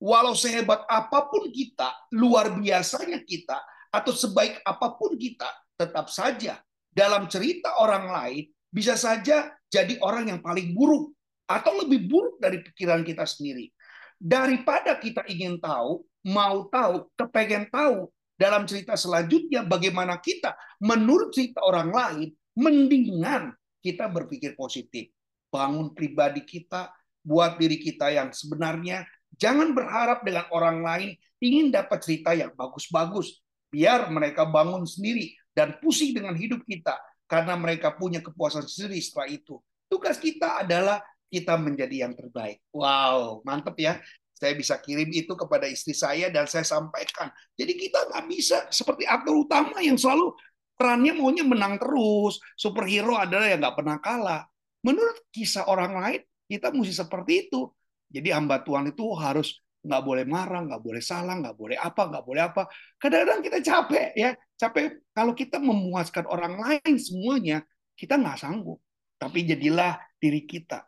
[0.00, 6.60] walau sehebat apa pun kita luar biasanya kita atau sebaik apa pun kita tetap saja
[6.92, 11.10] dalam cerita orang lain bisa saja jadi orang yang paling buruk
[11.50, 13.74] atau lebih buruk dari pikiran kita sendiri.
[14.14, 18.06] Daripada kita ingin tahu, mau tahu, kepengen tahu
[18.38, 23.50] dalam cerita selanjutnya bagaimana kita menurut cerita orang lain, mendingan
[23.82, 25.10] kita berpikir positif.
[25.50, 29.04] Bangun pribadi kita, buat diri kita yang sebenarnya.
[29.36, 33.40] Jangan berharap dengan orang lain ingin dapat cerita yang bagus-bagus.
[33.70, 36.98] Biar mereka bangun sendiri dan pusing dengan hidup kita
[37.30, 39.54] karena mereka punya kepuasan sendiri setelah itu.
[39.86, 40.98] Tugas kita adalah
[41.30, 42.58] kita menjadi yang terbaik.
[42.74, 44.02] Wow, mantep ya.
[44.34, 47.30] Saya bisa kirim itu kepada istri saya dan saya sampaikan.
[47.54, 50.32] Jadi kita nggak bisa seperti aktor utama yang selalu
[50.74, 52.40] perannya maunya menang terus.
[52.56, 54.42] Superhero adalah yang nggak pernah kalah.
[54.80, 57.70] Menurut kisah orang lain, kita mesti seperti itu.
[58.10, 62.24] Jadi hamba Tuhan itu harus nggak boleh marah, nggak boleh salah, nggak boleh apa, nggak
[62.26, 62.62] boleh apa.
[62.98, 67.62] Kadang-kadang kita capek ya, capek kalau kita memuaskan orang lain semuanya,
[67.94, 68.82] kita nggak sanggup.
[69.16, 70.82] Tapi jadilah diri kita.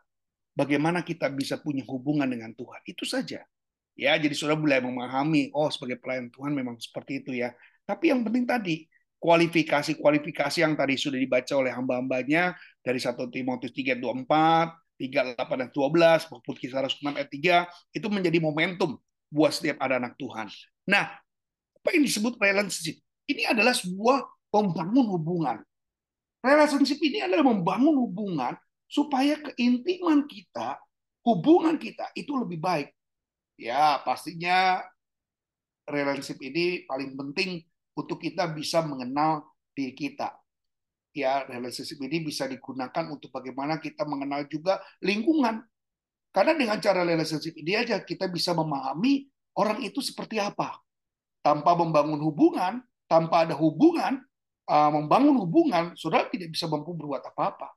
[0.53, 2.81] Bagaimana kita bisa punya hubungan dengan Tuhan.
[2.85, 3.41] Itu saja.
[3.93, 7.53] Ya, jadi sudah mulai memahami, oh sebagai pelayan Tuhan memang seperti itu ya.
[7.85, 8.85] Tapi yang penting tadi,
[9.21, 13.97] kualifikasi-kualifikasi yang tadi sudah dibaca oleh hamba-hambanya dari 1 Timotius 3,
[15.09, 18.95] 24, 3, 8, dan 12, maupun kisah Rasul 6 ayat 3, itu menjadi momentum
[19.27, 20.47] buat setiap ada anak Tuhan.
[20.87, 21.17] Nah,
[21.79, 23.01] apa yang disebut relationship?
[23.27, 25.57] Ini adalah sebuah membangun hubungan.
[26.43, 28.53] Relationship ini adalah membangun hubungan
[28.87, 30.77] supaya keintiman kita,
[31.23, 32.91] hubungan kita itu lebih baik.
[33.55, 34.83] Ya, pastinya
[35.87, 37.63] relationship ini paling penting
[37.95, 40.42] untuk kita bisa mengenal diri kita
[41.13, 45.61] ya relationship ini bisa digunakan untuk bagaimana kita mengenal juga lingkungan.
[46.33, 50.81] Karena dengan cara relationship ini aja kita bisa memahami orang itu seperti apa.
[51.45, 54.17] Tanpa membangun hubungan, tanpa ada hubungan,
[54.65, 57.69] uh, membangun hubungan, saudara tidak bisa mampu berbuat apa-apa.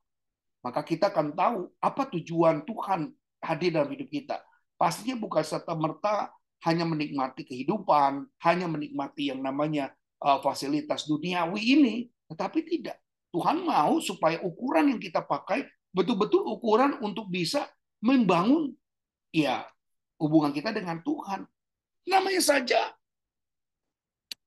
[0.65, 3.13] Maka kita akan tahu apa tujuan Tuhan
[3.45, 4.41] hadir dalam hidup kita.
[4.75, 6.33] Pastinya bukan serta merta
[6.65, 11.95] hanya menikmati kehidupan, hanya menikmati yang namanya uh, fasilitas duniawi ini,
[12.33, 12.97] tetapi tidak.
[13.31, 17.67] Tuhan mau supaya ukuran yang kita pakai betul-betul ukuran untuk bisa
[17.99, 18.71] membangun
[19.33, 19.65] ya
[20.21, 21.45] hubungan kita dengan Tuhan.
[22.07, 22.79] Namanya saja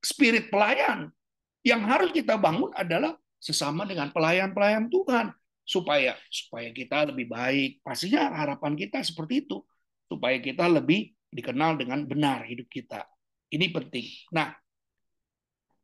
[0.01, 1.13] spirit pelayan.
[1.61, 5.29] Yang harus kita bangun adalah sesama dengan pelayan-pelayan Tuhan
[5.61, 7.85] supaya supaya kita lebih baik.
[7.85, 9.61] Pastinya harapan kita seperti itu
[10.09, 13.05] supaya kita lebih dikenal dengan benar hidup kita.
[13.53, 14.09] Ini penting.
[14.33, 14.57] Nah,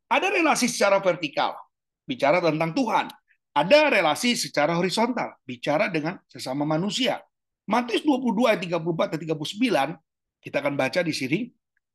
[0.07, 1.55] ada relasi secara vertikal,
[2.07, 3.11] bicara tentang Tuhan.
[3.51, 7.19] Ada relasi secara horizontal, bicara dengan sesama manusia.
[7.67, 9.19] Matius 22 ayat 34 dan
[9.99, 11.39] 39, kita akan baca di sini.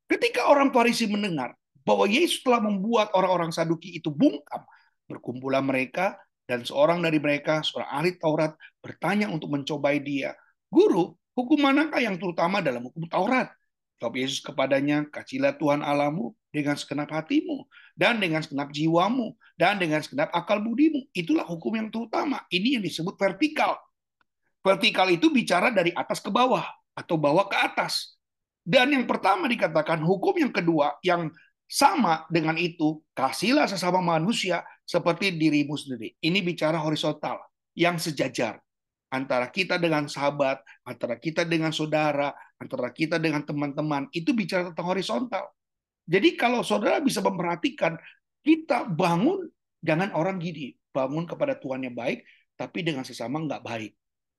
[0.05, 4.63] Ketika orang Farisi mendengar bahwa Yesus telah membuat orang-orang Saduki itu bungkam.
[5.03, 6.15] Berkumpulah mereka
[6.47, 10.31] dan seorang dari mereka, seorang ahli Taurat, bertanya untuk mencobai dia.
[10.71, 13.51] Guru, hukum manakah yang terutama dalam hukum Taurat?
[14.01, 17.65] Jawab Yesus kepadanya, kasihlah Tuhan Alamu dengan segenap hatimu,
[17.97, 21.07] dan dengan segenap jiwamu, dan dengan segenap akal budimu.
[21.15, 22.43] Itulah hukum yang terutama.
[22.51, 23.79] Ini yang disebut vertikal.
[24.63, 28.17] Vertikal itu bicara dari atas ke bawah, atau bawah ke atas.
[28.63, 31.27] Dan yang pertama dikatakan hukum yang kedua yang
[31.67, 36.15] sama dengan itu, kasihlah sesama manusia seperti dirimu sendiri.
[36.21, 37.41] Ini bicara horizontal,
[37.73, 38.61] yang sejajar.
[39.13, 44.07] Antara kita dengan sahabat, antara kita dengan saudara, antara kita dengan teman-teman.
[44.15, 45.51] Itu bicara tentang horizontal.
[46.03, 47.95] Jadi kalau saudara bisa memperhatikan,
[48.43, 49.47] kita bangun,
[49.79, 50.75] jangan orang gini.
[50.93, 52.21] Bangun kepada Tuhan yang baik,
[52.53, 53.91] tapi dengan sesama nggak baik.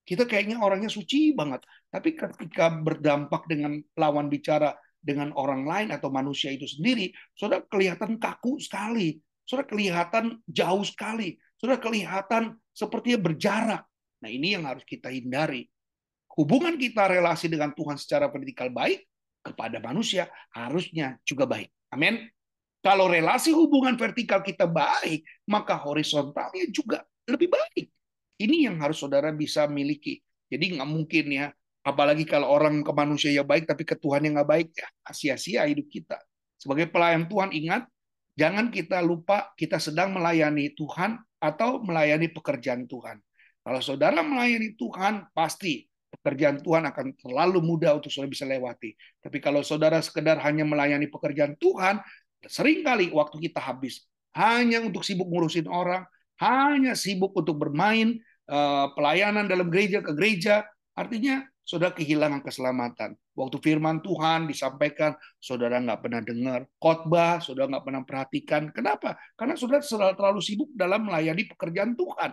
[0.05, 1.65] Kita kayaknya orangnya suci banget.
[1.89, 8.21] Tapi ketika berdampak dengan lawan bicara dengan orang lain atau manusia itu sendiri, sudah kelihatan
[8.21, 13.83] kaku sekali, sudah kelihatan jauh sekali, sudah kelihatan sepertinya berjarak.
[14.21, 15.69] Nah ini yang harus kita hindari.
[16.35, 19.07] Hubungan kita relasi dengan Tuhan secara vertikal baik
[19.45, 21.71] kepada manusia harusnya juga baik.
[21.95, 22.27] Amin.
[22.85, 27.89] Kalau relasi hubungan vertikal kita baik, maka horizontalnya juga lebih baik.
[28.37, 30.21] Ini yang harus saudara bisa miliki.
[30.51, 31.47] Jadi nggak mungkin ya
[31.85, 35.69] Apalagi kalau orang ke manusia ya baik, tapi ke Tuhan yang nggak baik, ya sia-sia
[35.69, 36.17] hidup kita.
[36.57, 37.85] Sebagai pelayan Tuhan, ingat,
[38.41, 43.21] jangan kita lupa kita sedang melayani Tuhan atau melayani pekerjaan Tuhan.
[43.61, 45.85] Kalau saudara melayani Tuhan, pasti
[46.21, 48.95] pekerjaan Tuhan akan terlalu mudah untuk saudara bisa lewati.
[49.21, 51.99] Tapi kalau saudara sekedar hanya melayani pekerjaan Tuhan,
[52.45, 56.05] sering kali waktu kita habis hanya untuk sibuk ngurusin orang,
[56.43, 58.19] hanya sibuk untuk bermain
[58.51, 60.67] eh, pelayanan dalam gereja ke gereja.
[60.95, 63.17] Artinya saudara kehilangan keselamatan.
[63.35, 66.61] Waktu firman Tuhan disampaikan, saudara nggak pernah dengar.
[66.79, 68.63] Khotbah, saudara nggak pernah perhatikan.
[68.71, 69.19] Kenapa?
[69.35, 69.83] Karena saudara
[70.15, 72.31] terlalu sibuk dalam melayani pekerjaan Tuhan.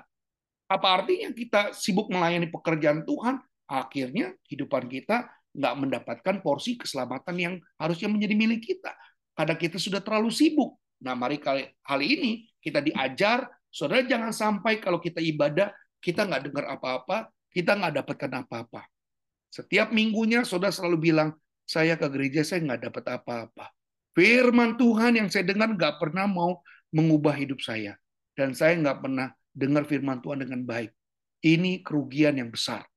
[0.70, 3.42] Apa artinya kita sibuk melayani pekerjaan Tuhan?
[3.72, 8.92] Akhirnya kehidupan kita nggak mendapatkan porsi keselamatan yang harusnya menjadi milik kita.
[9.32, 10.76] Karena kita sudah terlalu sibuk.
[11.02, 15.72] Nah, mari kali hal ini kita diajar, saudara jangan sampai kalau kita ibadah,
[16.04, 18.86] kita nggak dengar apa-apa, kita nggak dapatkan apa-apa.
[19.50, 23.72] Setiap minggunya saudara selalu bilang, saya ke gereja saya nggak dapat apa-apa.
[24.12, 26.60] Firman Tuhan yang saya dengar nggak pernah mau
[26.92, 27.96] mengubah hidup saya.
[28.36, 30.92] Dan saya nggak pernah dengar firman Tuhan dengan baik.
[31.42, 32.91] Ini kerugian yang besar.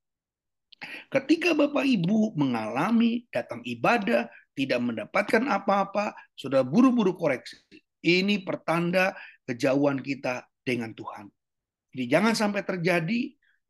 [1.08, 7.58] Ketika Bapak Ibu mengalami datang ibadah, tidak mendapatkan apa-apa, sudah buru-buru koreksi.
[8.04, 9.16] Ini pertanda
[9.48, 11.26] kejauhan kita dengan Tuhan.
[11.94, 13.20] Jadi jangan sampai terjadi,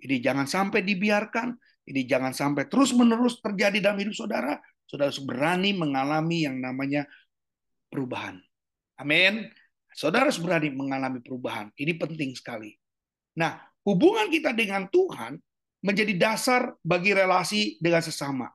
[0.04, 4.56] ini jangan sampai dibiarkan, ini jangan sampai terus-menerus terjadi dalam hidup saudara.
[4.84, 7.08] Saudara harus berani mengalami yang namanya
[7.88, 8.40] perubahan.
[9.00, 9.48] Amin.
[9.94, 11.70] Saudara harus berani mengalami perubahan.
[11.76, 12.74] Ini penting sekali.
[13.38, 15.38] Nah, hubungan kita dengan Tuhan
[15.84, 18.48] menjadi dasar bagi relasi dengan sesama,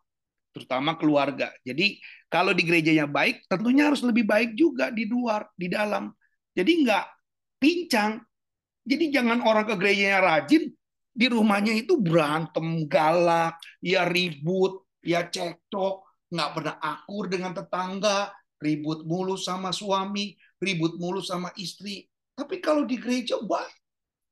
[0.50, 1.54] terutama keluarga.
[1.62, 6.10] Jadi, kalau di gerejanya baik, tentunya harus lebih baik juga di luar, di dalam.
[6.58, 7.06] Jadi nggak
[7.62, 8.18] pincang.
[8.82, 10.74] Jadi jangan orang ke gerejanya rajin,
[11.14, 19.06] di rumahnya itu berantem galak, ya ribut, ya cekcok, nggak pernah akur dengan tetangga, ribut
[19.06, 22.10] mulu sama suami, ribut mulu sama istri.
[22.34, 23.78] Tapi kalau di gereja baik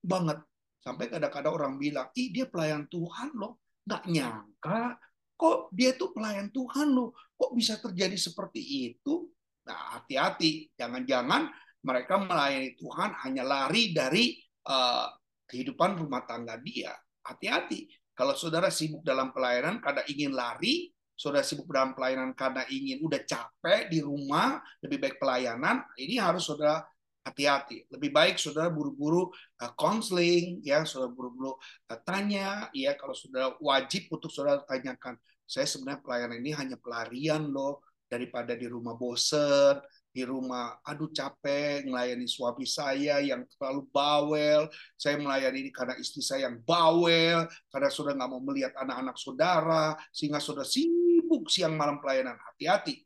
[0.01, 0.41] banget.
[0.81, 3.61] Sampai kadang-kadang orang bilang, ih dia pelayan Tuhan loh.
[3.87, 4.99] Nggak nyangka,
[5.39, 7.15] kok dia tuh pelayan Tuhan loh.
[7.37, 9.29] Kok bisa terjadi seperti itu?
[9.67, 11.51] Nah hati-hati, jangan-jangan
[11.83, 14.35] mereka melayani Tuhan hanya lari dari
[14.67, 15.07] uh,
[15.47, 16.91] kehidupan rumah tangga dia.
[17.23, 17.87] Hati-hati.
[18.17, 23.21] Kalau saudara sibuk dalam pelayanan karena ingin lari, saudara sibuk dalam pelayanan karena ingin udah
[23.21, 26.81] capek di rumah, lebih baik pelayanan, ini harus saudara
[27.27, 27.91] hati-hati.
[27.91, 29.27] Lebih baik saudara buru-buru
[29.75, 35.67] konseling, uh, ya, saudara buru-buru uh, tanya, ya, kalau saudara wajib untuk saudara tanyakan, saya
[35.67, 42.25] sebenarnya pelayanan ini hanya pelarian loh, daripada di rumah bosen, di rumah, aduh capek melayani
[42.25, 48.15] suami saya yang terlalu bawel, saya melayani ini karena istri saya yang bawel, karena sudah
[48.15, 52.39] nggak mau melihat anak-anak saudara, sehingga sudah sibuk siang malam pelayanan.
[52.39, 53.03] Hati-hati,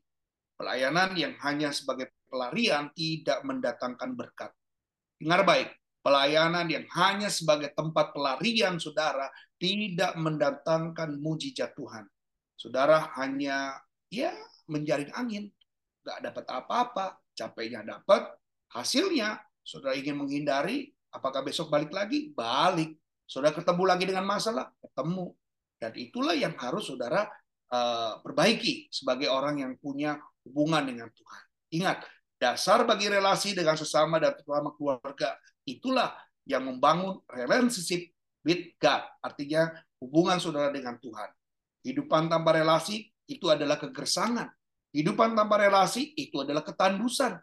[0.56, 4.48] pelayanan yang hanya sebagai pelarian tidak mendatangkan berkat.
[5.20, 5.68] Dengar baik,
[6.00, 9.28] pelayanan yang hanya sebagai tempat pelarian saudara
[9.60, 12.08] tidak mendatangkan mujizat Tuhan.
[12.56, 13.76] Saudara hanya
[14.08, 14.32] ya
[14.72, 15.52] menjaring angin,
[16.02, 18.32] nggak dapat apa-apa, capeknya dapat,
[18.72, 22.32] hasilnya saudara ingin menghindari, apakah besok balik lagi?
[22.32, 22.96] Balik.
[23.28, 24.72] Saudara ketemu lagi dengan masalah?
[24.80, 25.30] Ketemu.
[25.78, 27.26] Dan itulah yang harus saudara
[27.70, 31.42] uh, perbaiki sebagai orang yang punya hubungan dengan Tuhan.
[31.72, 31.98] Ingat,
[32.42, 36.10] dasar bagi relasi dengan sesama dan terutama keluarga, itulah
[36.42, 38.10] yang membangun relationship
[38.42, 39.06] with God.
[39.22, 39.70] Artinya
[40.02, 41.30] hubungan saudara dengan Tuhan.
[41.86, 44.50] Kehidupan tanpa relasi itu adalah kegersangan.
[44.90, 47.38] Kehidupan tanpa relasi itu adalah ketandusan.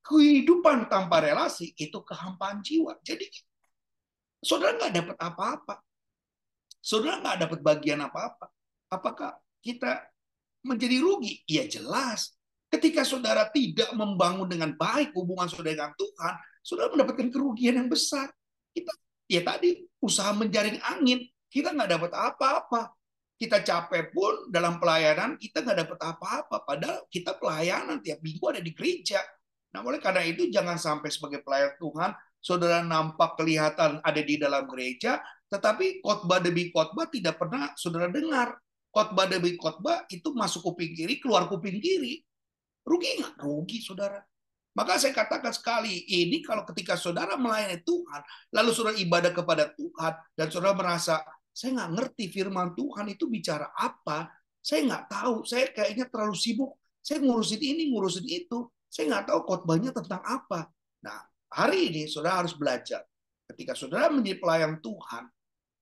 [0.00, 2.96] Kehidupan tanpa relasi itu kehampaan jiwa.
[3.04, 3.28] Jadi
[4.40, 5.74] saudara nggak dapat apa-apa.
[6.80, 8.48] Saudara nggak dapat bagian apa-apa.
[8.88, 10.00] Apakah kita
[10.64, 11.44] menjadi rugi?
[11.44, 12.39] Ya jelas.
[12.70, 18.30] Ketika saudara tidak membangun dengan baik hubungan saudara dengan Tuhan, saudara mendapatkan kerugian yang besar.
[18.70, 18.94] Kita
[19.26, 22.94] ya tadi usaha menjaring angin, kita nggak dapat apa-apa.
[23.34, 26.56] Kita capek pun dalam pelayanan kita nggak dapat apa-apa.
[26.62, 29.18] Padahal kita pelayanan tiap minggu ada di gereja.
[29.74, 34.68] Nah oleh karena itu jangan sampai sebagai pelayan Tuhan saudara nampak kelihatan ada di dalam
[34.70, 35.18] gereja
[35.50, 38.54] tetapi khotbah demi khotbah tidak pernah saudara dengar.
[38.94, 42.22] Khotbah demi khotbah itu masuk kuping kiri keluar kuping kiri
[42.90, 44.18] rugi nggak rugi saudara
[44.70, 48.22] maka saya katakan sekali, ini kalau ketika saudara melayani Tuhan,
[48.54, 51.18] lalu saudara ibadah kepada Tuhan, dan saudara merasa,
[51.50, 54.30] saya nggak ngerti firman Tuhan itu bicara apa.
[54.62, 55.34] Saya nggak tahu.
[55.42, 56.78] Saya kayaknya terlalu sibuk.
[57.02, 58.70] Saya ngurusin ini, ngurusin itu.
[58.86, 60.70] Saya nggak tahu khotbahnya tentang apa.
[61.02, 61.18] Nah,
[61.50, 63.02] hari ini saudara harus belajar.
[63.50, 65.26] Ketika saudara menjadi pelayan Tuhan,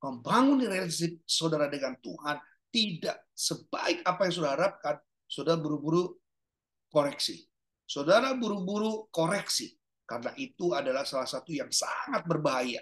[0.01, 2.41] membangun relasi saudara dengan Tuhan
[2.73, 4.97] tidak sebaik apa yang saudara harapkan.
[5.29, 6.17] Saudara buru-buru
[6.93, 7.45] koreksi.
[7.89, 9.73] Saudara buru-buru koreksi.
[10.09, 12.81] Karena itu adalah salah satu yang sangat berbahaya.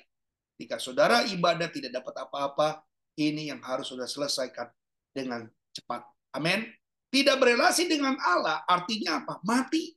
[0.56, 2.68] Jika saudara ibadah tidak dapat apa-apa,
[3.18, 4.70] ini yang harus sudah selesaikan
[5.10, 6.06] dengan cepat.
[6.38, 6.70] Amin.
[7.10, 9.42] Tidak berelasi dengan Allah artinya apa?
[9.42, 9.90] Mati.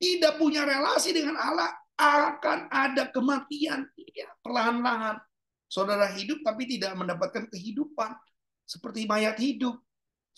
[0.00, 1.68] Tidak punya relasi dengan Allah
[2.00, 3.84] akan ada kematian.
[4.16, 5.20] Ya, perlahan-lahan.
[5.68, 8.16] Saudara hidup tapi tidak mendapatkan kehidupan.
[8.64, 9.76] Seperti mayat hidup.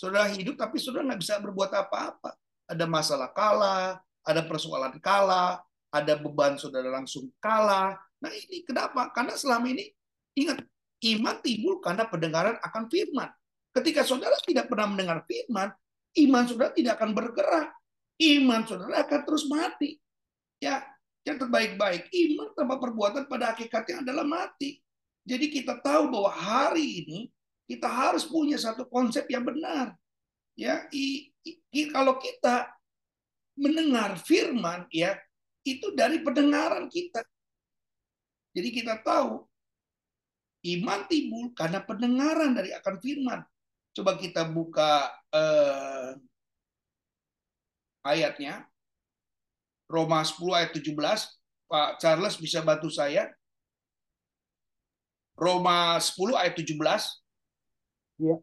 [0.02, 2.34] Saudara hidup tapi saudara nggak bisa berbuat apa-apa.
[2.66, 5.62] Ada masalah kalah, ada persoalan kalah,
[5.94, 9.10] ada beban saudara langsung kalah, Nah ini kenapa?
[9.10, 9.90] Karena selama ini
[10.38, 10.62] ingat
[11.18, 13.28] iman timbul karena pendengaran akan firman.
[13.74, 15.74] Ketika saudara tidak pernah mendengar firman,
[16.22, 17.74] iman saudara tidak akan bergerak.
[18.22, 19.98] Iman saudara akan terus mati.
[20.62, 20.86] Ya,
[21.26, 24.78] yang terbaik-baik iman tanpa perbuatan pada hakikatnya adalah mati.
[25.26, 27.18] Jadi kita tahu bahwa hari ini
[27.66, 29.94] kita harus punya satu konsep yang benar.
[30.52, 32.68] Ya, i, i, kalau kita
[33.56, 35.16] mendengar firman ya,
[35.64, 37.22] itu dari pendengaran kita.
[38.52, 39.46] Jadi kita tahu
[40.62, 43.40] iman timbul karena pendengaran dari akan firman.
[43.92, 46.10] Coba kita buka eh,
[48.04, 48.68] ayatnya.
[49.88, 50.96] Roma 10 ayat 17.
[51.68, 53.28] Pak Charles bisa bantu saya?
[55.36, 57.21] Roma 10 ayat 17.
[58.22, 58.38] Iya.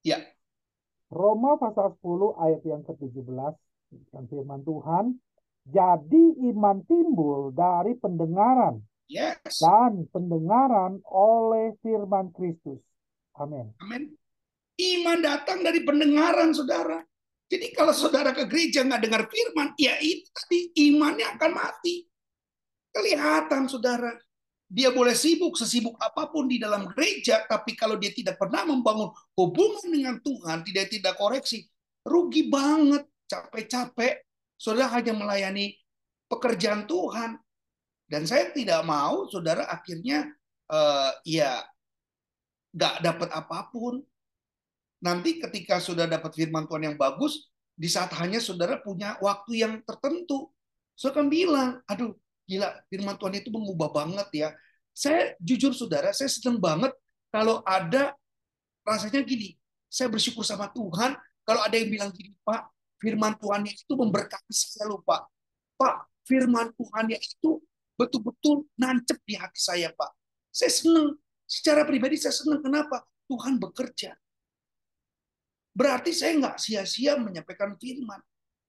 [0.00, 0.18] Ya.
[1.12, 3.52] Roma pasal 10 ayat yang ke-17
[4.14, 5.18] yang firman Tuhan
[5.68, 6.24] jadi
[6.54, 9.60] iman timbul dari pendengaran yes.
[9.60, 12.80] dan pendengaran oleh firman Kristus.
[13.36, 13.68] Amin.
[13.84, 14.14] Amin.
[14.80, 17.04] Iman datang dari pendengaran, saudara.
[17.50, 22.08] Jadi kalau saudara ke gereja nggak dengar firman, ya itu tadi imannya akan mati.
[22.94, 24.16] Kelihatan, saudara.
[24.70, 29.10] Dia boleh sibuk sesibuk apa pun di dalam gereja, tapi kalau dia tidak pernah membangun
[29.34, 31.66] hubungan dengan Tuhan, tidak tidak koreksi,
[32.06, 34.22] rugi banget, capek-capek,
[34.54, 35.74] saudara hanya melayani
[36.30, 37.34] pekerjaan Tuhan.
[38.06, 40.30] Dan saya tidak mau saudara akhirnya
[40.70, 41.66] uh, ya
[42.70, 43.98] nggak dapat apa pun.
[45.02, 49.82] Nanti ketika sudah dapat firman Tuhan yang bagus, di saat hanya saudara punya waktu yang
[49.82, 50.52] tertentu.
[50.94, 52.14] Saya akan bilang, aduh
[52.50, 54.48] gila firman Tuhan itu mengubah banget ya.
[54.90, 56.90] Saya jujur saudara, saya senang banget
[57.30, 58.10] kalau ada
[58.82, 59.54] rasanya gini,
[59.86, 61.14] saya bersyukur sama Tuhan
[61.46, 62.70] kalau ada yang bilang gini, Pak,
[63.02, 65.26] firman Tuhan itu memberkati saya lupa.
[65.74, 67.58] Pak, firman Tuhan itu
[67.98, 70.10] betul-betul nancep di hati saya, Pak.
[70.54, 71.18] Saya senang.
[71.50, 72.62] Secara pribadi saya senang.
[72.62, 73.02] Kenapa?
[73.26, 74.14] Tuhan bekerja.
[75.70, 78.18] berarti saya nggak sia-sia menyampaikan firman.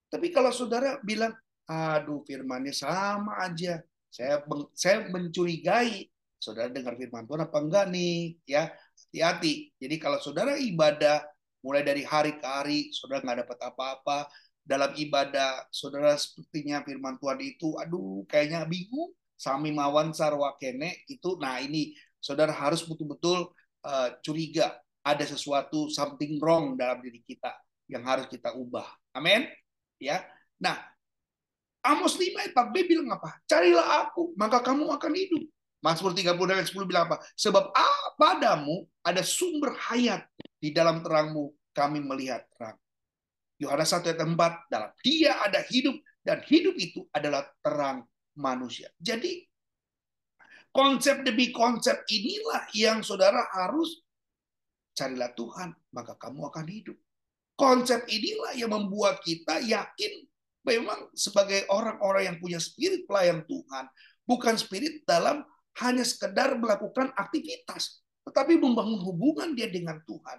[0.08, 1.34] Tapi kalau saudara bilang,
[1.72, 3.80] aduh firmannya sama aja,
[4.12, 4.44] saya
[4.76, 8.36] saya mencurigai saudara dengar firman Tuhan apa enggak nih?
[8.44, 8.76] Ya
[9.08, 9.72] hati-hati.
[9.80, 11.24] Jadi kalau saudara ibadah
[11.64, 14.18] mulai dari hari ke hari saudara nggak dapat apa-apa
[14.66, 19.16] dalam ibadah saudara sepertinya firman Tuhan itu aduh kayaknya bingung.
[19.42, 23.50] Sami mawan sarwa kene itu nah ini saudara harus betul-betul
[23.82, 27.50] uh, curiga ada sesuatu something wrong dalam diri kita
[27.90, 28.86] yang harus kita ubah.
[29.18, 29.50] Amin?
[29.98, 30.22] Ya.
[30.62, 30.91] Nah
[31.82, 33.42] Amos 5 ayat 4b bilang apa?
[33.50, 35.44] Carilah aku, maka kamu akan hidup.
[35.82, 37.18] Mazmur 30 ayat 10 bilang apa?
[37.34, 40.30] Sebab ah, padamu ada sumber hayat.
[40.62, 42.78] Di dalam terangmu kami melihat terang.
[43.58, 48.06] Yohanes 1 ayat 4 dalam dia ada hidup dan hidup itu adalah terang
[48.38, 48.94] manusia.
[49.02, 49.42] Jadi
[50.70, 54.06] konsep demi konsep inilah yang saudara harus
[54.94, 56.98] carilah Tuhan, maka kamu akan hidup.
[57.58, 60.30] Konsep inilah yang membuat kita yakin
[60.62, 63.86] memang sebagai orang-orang yang punya spirit pelayan Tuhan,
[64.26, 65.42] bukan spirit dalam
[65.82, 70.38] hanya sekedar melakukan aktivitas, tetapi membangun hubungan dia dengan Tuhan.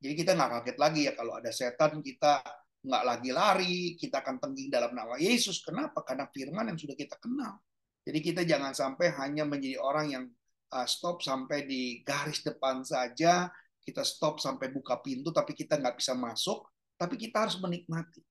[0.00, 2.40] Jadi kita nggak kaget lagi ya kalau ada setan kita
[2.80, 5.60] nggak lagi lari, kita akan tengging dalam nama Yesus.
[5.60, 6.00] Kenapa?
[6.00, 7.60] Karena firman yang sudah kita kenal.
[8.00, 10.24] Jadi kita jangan sampai hanya menjadi orang yang
[10.72, 13.52] uh, stop sampai di garis depan saja,
[13.84, 16.64] kita stop sampai buka pintu, tapi kita nggak bisa masuk,
[16.96, 18.24] tapi kita harus menikmati.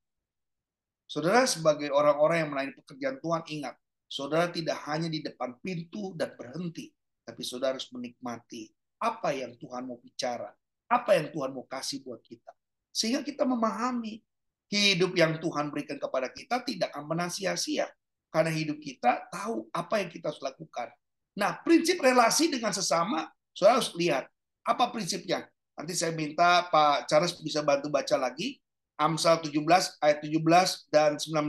[1.10, 6.38] Saudara sebagai orang-orang yang melayani pekerjaan Tuhan ingat, saudara tidak hanya di depan pintu dan
[6.38, 6.94] berhenti,
[7.26, 8.70] tapi saudara harus menikmati
[9.02, 10.54] apa yang Tuhan mau bicara,
[10.86, 12.54] apa yang Tuhan mau kasih buat kita.
[12.94, 14.22] Sehingga kita memahami
[14.70, 17.90] hidup yang Tuhan berikan kepada kita tidak akan pernah sia-sia.
[18.30, 20.94] Karena hidup kita tahu apa yang kita harus lakukan.
[21.34, 23.26] Nah, prinsip relasi dengan sesama,
[23.58, 24.30] saudara harus lihat.
[24.62, 25.50] Apa prinsipnya?
[25.74, 28.62] Nanti saya minta Pak Charles bisa bantu baca lagi.
[29.00, 29.64] Amsal 17
[30.04, 31.48] ayat 17 dan 19,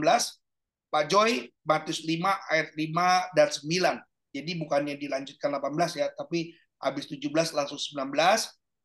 [0.87, 3.99] Pak Joy Matius 5 ayat 5 dan 9.
[4.31, 8.07] Jadi bukannya dilanjutkan 18 ya, tapi habis 17 langsung 19,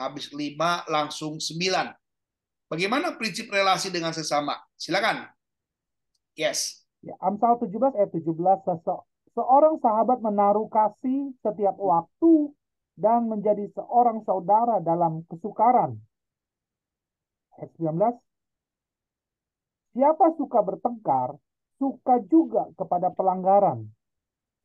[0.02, 1.94] habis 5 langsung 9.
[2.66, 4.58] Bagaimana prinsip relasi dengan sesama?
[4.74, 5.30] Silakan.
[6.34, 6.82] Yes.
[7.06, 8.34] Ya, Amsal 17 ayat 17
[8.66, 8.96] Sese
[9.36, 12.50] seorang sahabat menaruh kasih setiap waktu
[12.96, 16.00] dan menjadi seorang saudara dalam kesukaran.
[17.60, 18.25] Ayat 19
[19.96, 21.40] Siapa suka bertengkar,
[21.80, 23.88] suka juga kepada pelanggaran.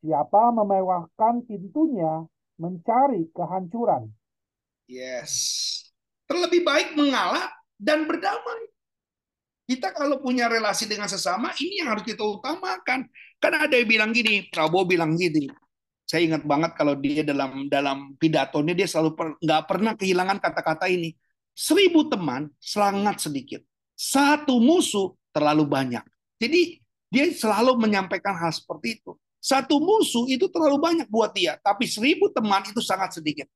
[0.04, 2.28] Siapa memewahkan pintunya,
[2.60, 4.12] mencari kehancuran.
[4.84, 5.32] Yes.
[6.28, 7.48] Terlebih baik mengalah
[7.80, 8.68] dan berdamai.
[9.64, 13.08] Kita kalau punya relasi dengan sesama, ini yang harus kita utamakan.
[13.40, 15.48] Karena ada yang bilang gini, Prabowo bilang gini,
[16.04, 19.28] saya ingat banget kalau dia dalam dalam pidatonya dia selalu per,
[19.64, 21.16] pernah kehilangan kata-kata ini.
[21.56, 23.64] Seribu teman, sangat sedikit.
[23.96, 26.04] Satu musuh, terlalu banyak.
[26.38, 26.78] Jadi
[27.12, 29.12] dia selalu menyampaikan hal seperti itu.
[29.42, 33.50] Satu musuh itu terlalu banyak buat dia, tapi seribu teman itu sangat sedikit.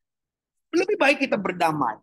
[0.74, 2.02] Lebih baik kita berdamai.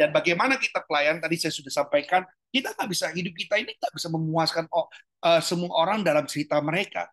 [0.00, 3.92] Dan bagaimana kita pelayan tadi saya sudah sampaikan, kita nggak bisa hidup kita ini nggak
[3.92, 4.88] bisa memuaskan oh,
[5.22, 7.06] uh, semua orang dalam cerita mereka.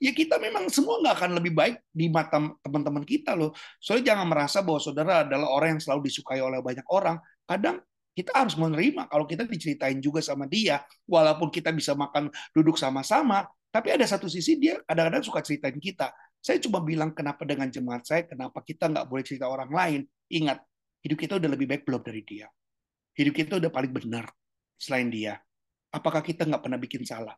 [0.00, 3.52] Ya kita memang semua nggak akan lebih baik di mata teman-teman kita loh.
[3.80, 7.20] Soalnya jangan merasa bahwa saudara adalah orang yang selalu disukai oleh banyak orang.
[7.44, 7.80] Kadang
[8.14, 13.46] kita harus menerima kalau kita diceritain juga sama dia, walaupun kita bisa makan duduk sama-sama,
[13.70, 16.10] tapi ada satu sisi dia kadang-kadang suka ceritain kita.
[16.42, 20.00] Saya cuma bilang kenapa dengan jemaat saya, kenapa kita nggak boleh cerita orang lain.
[20.32, 20.58] Ingat,
[21.06, 22.50] hidup kita udah lebih baik belum dari dia.
[23.14, 24.26] Hidup kita udah paling benar
[24.74, 25.38] selain dia.
[25.94, 27.36] Apakah kita nggak pernah bikin salah?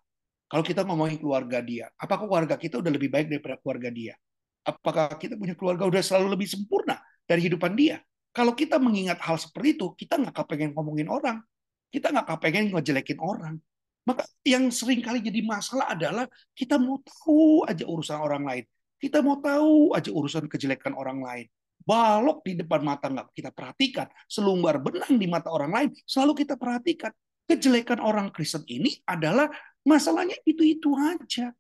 [0.49, 4.15] Kalau kita ngomongin keluarga dia, apakah keluarga kita udah lebih baik daripada keluarga dia?
[4.63, 8.05] Apakah kita punya keluarga udah selalu lebih sempurna dari hidupan dia?
[8.33, 11.45] Kalau kita mengingat hal seperti itu, kita nggak kepengen ngomongin orang.
[11.93, 13.61] Kita nggak kepengen ngejelekin orang.
[14.09, 16.25] Maka yang sering kali jadi masalah adalah
[16.57, 18.65] kita mau tahu aja urusan orang lain.
[18.97, 21.47] Kita mau tahu aja urusan kejelekan orang lain.
[21.85, 24.09] Balok di depan mata nggak kita perhatikan.
[24.25, 27.13] Selumbar benang di mata orang lain selalu kita perhatikan.
[27.45, 29.53] Kejelekan orang Kristen ini adalah
[29.85, 31.53] masalahnya itu-itu aja.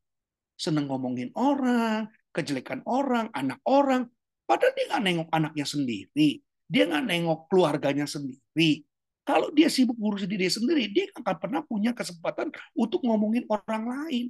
[0.56, 4.08] Seneng ngomongin orang, kejelekan orang, anak orang.
[4.48, 6.40] Padahal dia nggak nengok anaknya sendiri
[6.72, 8.88] dia nggak nengok keluarganya sendiri.
[9.28, 13.84] Kalau dia sibuk ngurusin diri sendiri, dia nggak akan pernah punya kesempatan untuk ngomongin orang
[13.84, 14.26] lain.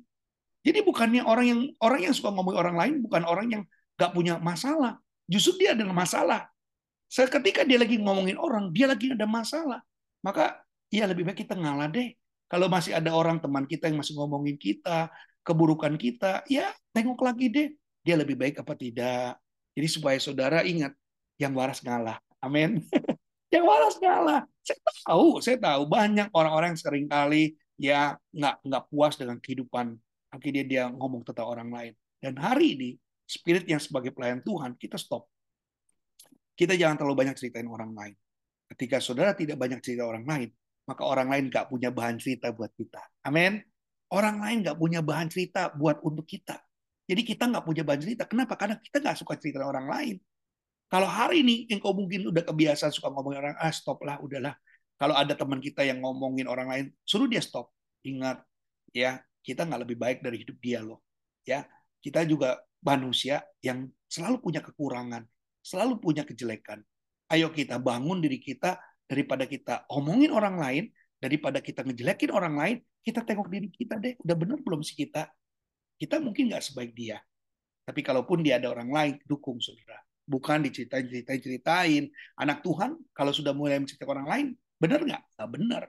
[0.67, 3.63] Jadi bukannya orang yang orang yang suka ngomongin orang lain bukan orang yang
[3.95, 4.99] nggak punya masalah.
[5.31, 6.41] Justru dia adalah masalah.
[7.07, 9.79] Seketika dia lagi ngomongin orang, dia lagi ada masalah.
[10.27, 10.59] Maka
[10.91, 12.11] ya lebih baik kita ngalah deh.
[12.51, 15.09] Kalau masih ada orang teman kita yang masih ngomongin kita,
[15.41, 17.69] keburukan kita, ya tengok lagi deh.
[18.03, 19.41] Dia lebih baik apa tidak.
[19.73, 20.93] Jadi supaya saudara ingat,
[21.41, 22.21] yang waras ngalah.
[22.43, 22.83] Amin.
[23.55, 24.43] Yang malas ngalah.
[24.63, 29.93] Saya tahu, saya tahu banyak orang-orang yang sering kali ya nggak nggak puas dengan kehidupan.
[30.33, 31.93] Akhirnya dia ngomong tentang orang lain.
[32.17, 32.91] Dan hari ini,
[33.29, 35.29] spirit yang sebagai pelayan Tuhan, kita stop.
[36.57, 38.15] Kita jangan terlalu banyak ceritain orang lain.
[38.73, 40.49] Ketika saudara tidak banyak cerita orang lain,
[40.89, 43.05] maka orang lain nggak punya bahan cerita buat kita.
[43.29, 43.61] Amin.
[44.09, 46.57] Orang lain nggak punya bahan cerita buat untuk kita.
[47.05, 48.25] Jadi kita nggak punya bahan cerita.
[48.25, 48.57] Kenapa?
[48.57, 50.17] Karena kita nggak suka cerita orang lain.
[50.93, 54.53] Kalau hari ini engkau mungkin udah kebiasaan suka ngomongin orang, ah stop lah, udahlah.
[55.01, 57.73] Kalau ada teman kita yang ngomongin orang lain, suruh dia stop.
[58.05, 58.45] Ingat,
[58.93, 61.01] ya kita nggak lebih baik dari hidup dia loh.
[61.49, 61.65] Ya,
[62.05, 65.25] kita juga manusia yang selalu punya kekurangan,
[65.65, 66.85] selalu punya kejelekan.
[67.33, 68.77] Ayo kita bangun diri kita
[69.09, 70.85] daripada kita omongin orang lain,
[71.17, 75.25] daripada kita ngejelekin orang lain, kita tengok diri kita deh, udah bener belum sih kita?
[75.97, 77.17] Kita mungkin nggak sebaik dia.
[77.81, 82.03] Tapi kalaupun dia ada orang lain, dukung saudara bukan diceritain ceritain ceritain
[82.39, 84.47] anak Tuhan kalau sudah mulai menceritakan orang lain
[84.79, 85.23] benar nggak?
[85.39, 85.83] Nggak benar.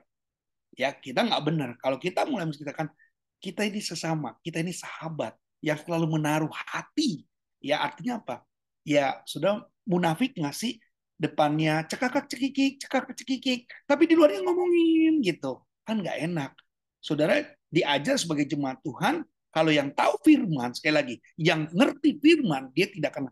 [0.74, 1.70] Ya kita nggak benar.
[1.78, 2.90] Kalau kita mulai menceritakan
[3.42, 7.26] kita ini sesama kita ini sahabat yang selalu menaruh hati.
[7.58, 8.44] Ya artinya apa?
[8.84, 10.78] Ya sudah munafik ngasih
[11.14, 13.60] depannya cekakak cekikik cekakak cekikik.
[13.86, 15.62] Tapi di luarnya ngomongin gitu.
[15.86, 16.52] Kan nggak enak.
[17.00, 22.90] Saudara diajar sebagai jemaat Tuhan kalau yang tahu firman sekali lagi yang ngerti firman dia
[22.90, 23.30] tidak akan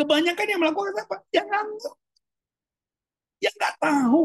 [0.00, 1.16] Kebanyakan yang melakukan apa?
[1.28, 1.96] Yang ngangguk.
[3.36, 4.22] Yang nggak tahu.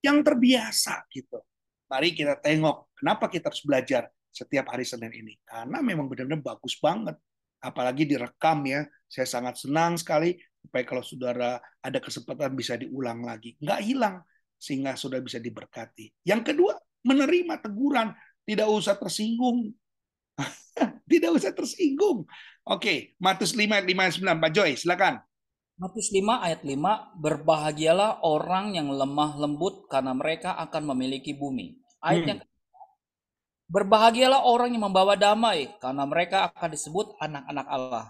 [0.00, 1.38] Yang terbiasa gitu.
[1.92, 5.36] Mari kita tengok kenapa kita harus belajar setiap hari Senin ini.
[5.44, 7.20] Karena memang benar-benar bagus banget.
[7.60, 8.88] Apalagi direkam ya.
[9.04, 13.60] Saya sangat senang sekali supaya kalau saudara ada kesempatan bisa diulang lagi.
[13.60, 14.24] Nggak hilang
[14.56, 16.24] sehingga sudah bisa diberkati.
[16.24, 18.16] Yang kedua, menerima teguran.
[18.48, 19.68] Tidak usah tersinggung.
[21.10, 22.26] Tidak usah tersinggung.
[22.64, 24.42] Oke, Matius 5 ayat 5 9.
[24.42, 25.20] Pak Joy, silakan.
[25.74, 31.76] Matius 5 ayat 5, berbahagialah orang yang lemah lembut karena mereka akan memiliki bumi.
[31.98, 32.30] Ayat hmm.
[32.30, 32.40] yang
[33.64, 38.06] Berbahagialah orang yang membawa damai karena mereka akan disebut anak-anak Allah.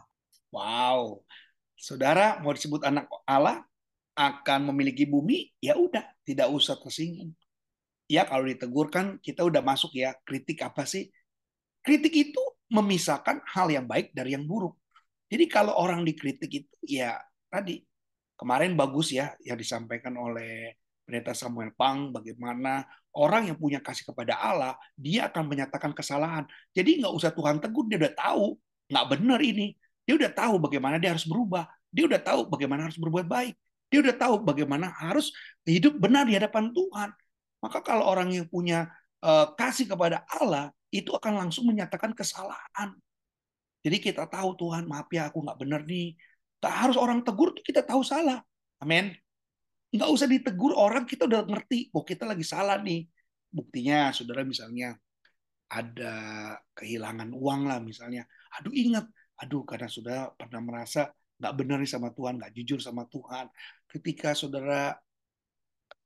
[0.50, 1.22] Wow.
[1.78, 3.62] Saudara mau disebut anak Allah
[4.18, 7.34] akan memiliki bumi, ya udah, tidak usah tersinggung.
[8.10, 11.08] Ya kalau ditegur kan kita udah masuk ya, kritik apa sih?
[11.84, 14.72] Kritik itu memisahkan hal yang baik dari yang buruk.
[15.28, 17.20] Jadi kalau orang dikritik itu ya
[17.52, 17.84] tadi
[18.40, 20.72] kemarin bagus ya yang disampaikan oleh
[21.04, 26.48] Pendeta Samuel Pang bagaimana orang yang punya kasih kepada Allah dia akan menyatakan kesalahan.
[26.72, 28.56] Jadi nggak usah Tuhan tegur dia udah tahu
[28.88, 29.76] nggak benar ini.
[30.08, 31.68] Dia udah tahu bagaimana dia harus berubah.
[31.92, 33.54] Dia udah tahu bagaimana harus berbuat baik.
[33.92, 35.30] Dia udah tahu bagaimana harus
[35.68, 37.12] hidup benar di hadapan Tuhan.
[37.60, 38.92] Maka kalau orang yang punya
[39.24, 42.94] uh, kasih kepada Allah, itu akan langsung menyatakan kesalahan.
[43.82, 46.14] Jadi kita tahu Tuhan, maaf ya aku nggak benar nih.
[46.62, 48.38] Tak harus orang tegur tuh kita tahu salah.
[48.78, 49.12] Amin.
[49.90, 53.04] Nggak usah ditegur orang, kita udah ngerti, oh kita lagi salah nih.
[53.50, 54.96] Buktinya, saudara misalnya
[55.68, 56.14] ada
[56.78, 58.24] kehilangan uang lah misalnya.
[58.56, 61.10] Aduh ingat, aduh karena sudah pernah merasa
[61.42, 63.50] nggak benar nih sama Tuhan, nggak jujur sama Tuhan.
[63.90, 64.94] Ketika saudara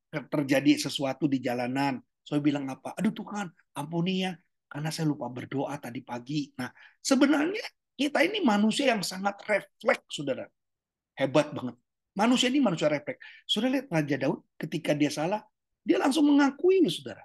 [0.09, 2.97] terjadi sesuatu di jalanan, saya bilang apa?
[2.97, 4.33] Aduh Tuhan, ampuni ya,
[4.69, 6.53] karena saya lupa berdoa tadi pagi.
[6.61, 6.69] Nah,
[7.01, 7.65] sebenarnya
[7.99, 10.47] kita ini manusia yang sangat refleks, saudara.
[11.19, 11.75] Hebat banget.
[12.15, 13.19] Manusia ini manusia refleks.
[13.49, 15.43] Saudara lihat Raja Daud ketika dia salah,
[15.83, 17.25] dia langsung mengakui loh, saudara.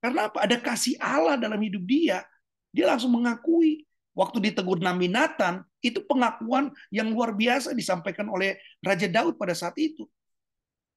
[0.00, 0.40] Karena apa?
[0.40, 2.24] Ada kasih Allah dalam hidup dia.
[2.72, 3.84] Dia langsung mengakui.
[4.16, 9.76] Waktu ditegur Nabi Nathan, itu pengakuan yang luar biasa disampaikan oleh Raja Daud pada saat
[9.76, 10.08] itu.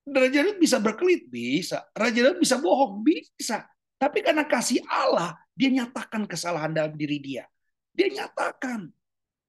[0.07, 1.27] Raja Daud bisa berkelit?
[1.27, 1.83] Bisa.
[1.95, 3.03] Raja Daud bisa bohong?
[3.03, 3.67] Bisa.
[3.99, 7.45] Tapi karena kasih Allah, dia nyatakan kesalahan dalam diri dia.
[7.93, 8.89] Dia nyatakan.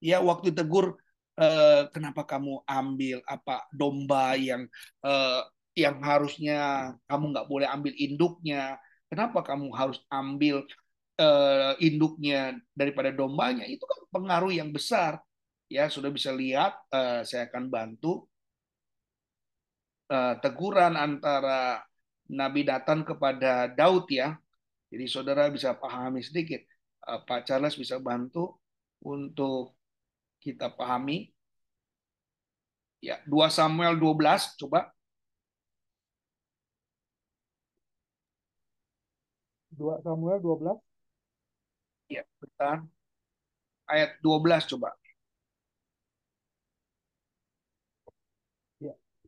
[0.05, 1.01] Ya waktu tegur,
[1.41, 4.69] eh, kenapa kamu ambil apa domba yang
[5.01, 5.41] eh,
[5.75, 8.77] yang harusnya kamu nggak boleh ambil induknya?
[9.09, 10.61] Kenapa kamu harus ambil
[11.17, 13.65] eh, induknya daripada dombanya?
[13.65, 15.25] Itu kan pengaruh yang besar.
[15.73, 18.29] Ya sudah bisa lihat, eh, saya akan bantu
[20.13, 21.81] eh, teguran antara
[22.29, 24.37] Nabi datang kepada Daud ya
[24.95, 26.63] jadi saudara bisa pahami sedikit.
[27.11, 28.63] Eh, Pak Charles bisa bantu
[29.03, 29.75] untuk
[30.39, 31.35] kita pahami.
[33.03, 34.95] Ya, 2 Samuel 12 coba.
[39.71, 40.81] 2 Samuel 12.
[42.09, 42.85] Ya, bentar.
[43.89, 44.93] Ayat 12 coba.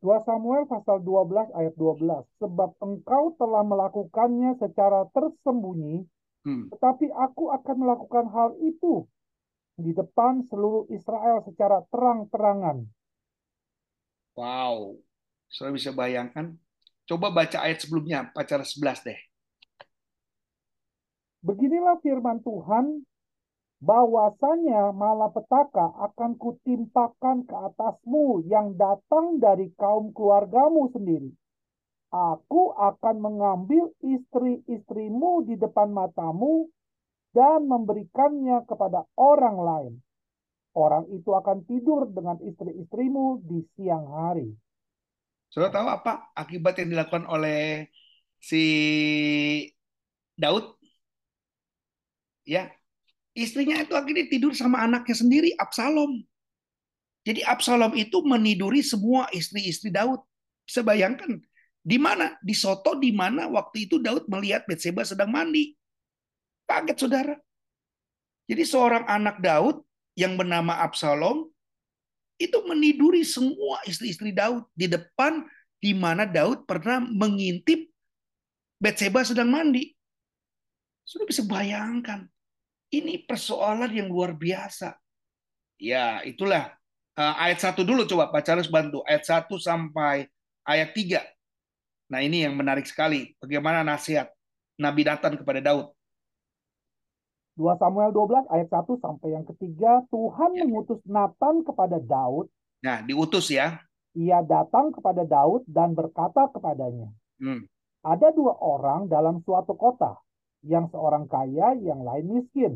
[0.07, 2.39] 2 Samuel pasal 12 ayat 12.
[2.39, 6.07] Sebab engkau telah melakukannya secara tersembunyi,
[6.47, 6.71] hmm.
[6.71, 9.03] tetapi aku akan melakukan hal itu
[9.75, 12.87] di depan seluruh Israel secara terang-terangan.
[14.39, 14.95] Wow.
[15.51, 16.55] Saudara bisa bayangkan?
[17.03, 19.19] Coba baca ayat sebelumnya, pacar 11 deh.
[21.43, 23.03] Beginilah firman Tuhan,
[23.77, 31.29] bahwasanya malapetaka akan kutimpakan ke atasmu yang datang dari kaum keluargamu sendiri.
[32.09, 36.71] Aku akan mengambil istri-istrimu di depan matamu
[37.35, 39.93] dan memberikannya kepada orang lain.
[40.73, 44.49] Orang itu akan tidur dengan istri-istrimu di siang hari.
[45.49, 47.89] Saudara tahu apa akibat yang dilakukan oleh
[48.37, 48.63] si
[50.37, 50.77] Daud?
[52.47, 52.76] Ya,
[53.37, 56.25] istrinya itu akhirnya tidur sama anaknya sendiri, Absalom.
[57.21, 60.25] Jadi Absalom itu meniduri semua istri-istri Daud.
[60.65, 61.37] Bisa bayangkan,
[61.85, 62.33] di mana?
[62.41, 65.77] Di Soto di mana waktu itu Daud melihat Betseba sedang mandi.
[66.65, 67.35] Kaget saudara.
[68.49, 69.85] Jadi seorang anak Daud
[70.17, 71.47] yang bernama Absalom
[72.41, 75.45] itu meniduri semua istri-istri Daud di depan
[75.77, 77.85] di mana Daud pernah mengintip
[78.81, 79.93] Betseba sedang mandi.
[81.07, 82.27] Sudah bisa bayangkan
[82.91, 84.95] ini persoalan yang luar biasa.
[85.77, 86.73] Ya, itulah
[87.19, 89.03] uh, ayat satu dulu coba Pak Charles bantu.
[89.05, 90.25] Ayat 1 sampai
[90.63, 91.21] ayat 3.
[92.07, 93.35] Nah, ini yang menarik sekali.
[93.37, 94.31] Bagaimana nasihat
[94.79, 95.91] Nabi Nathan kepada Daud.
[97.57, 100.61] 2 Samuel 12 ayat 1 sampai yang ketiga, Tuhan ya.
[100.63, 102.47] mengutus Nathan kepada Daud.
[102.85, 103.81] Nah, diutus ya.
[104.13, 107.69] Ia datang kepada Daud dan berkata kepadanya, hmm.
[108.01, 110.17] ada dua orang dalam suatu kota
[110.65, 112.73] yang seorang kaya, yang lain miskin.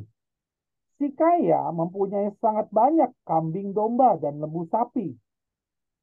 [1.02, 5.18] Si kaya mempunyai sangat banyak kambing domba dan lembu sapi.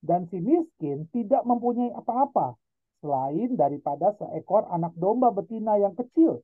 [0.03, 2.59] Dan si miskin tidak mempunyai apa-apa
[2.99, 6.43] selain daripada seekor anak domba betina yang kecil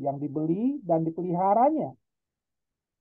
[0.00, 1.92] yang dibeli dan dipeliharanya.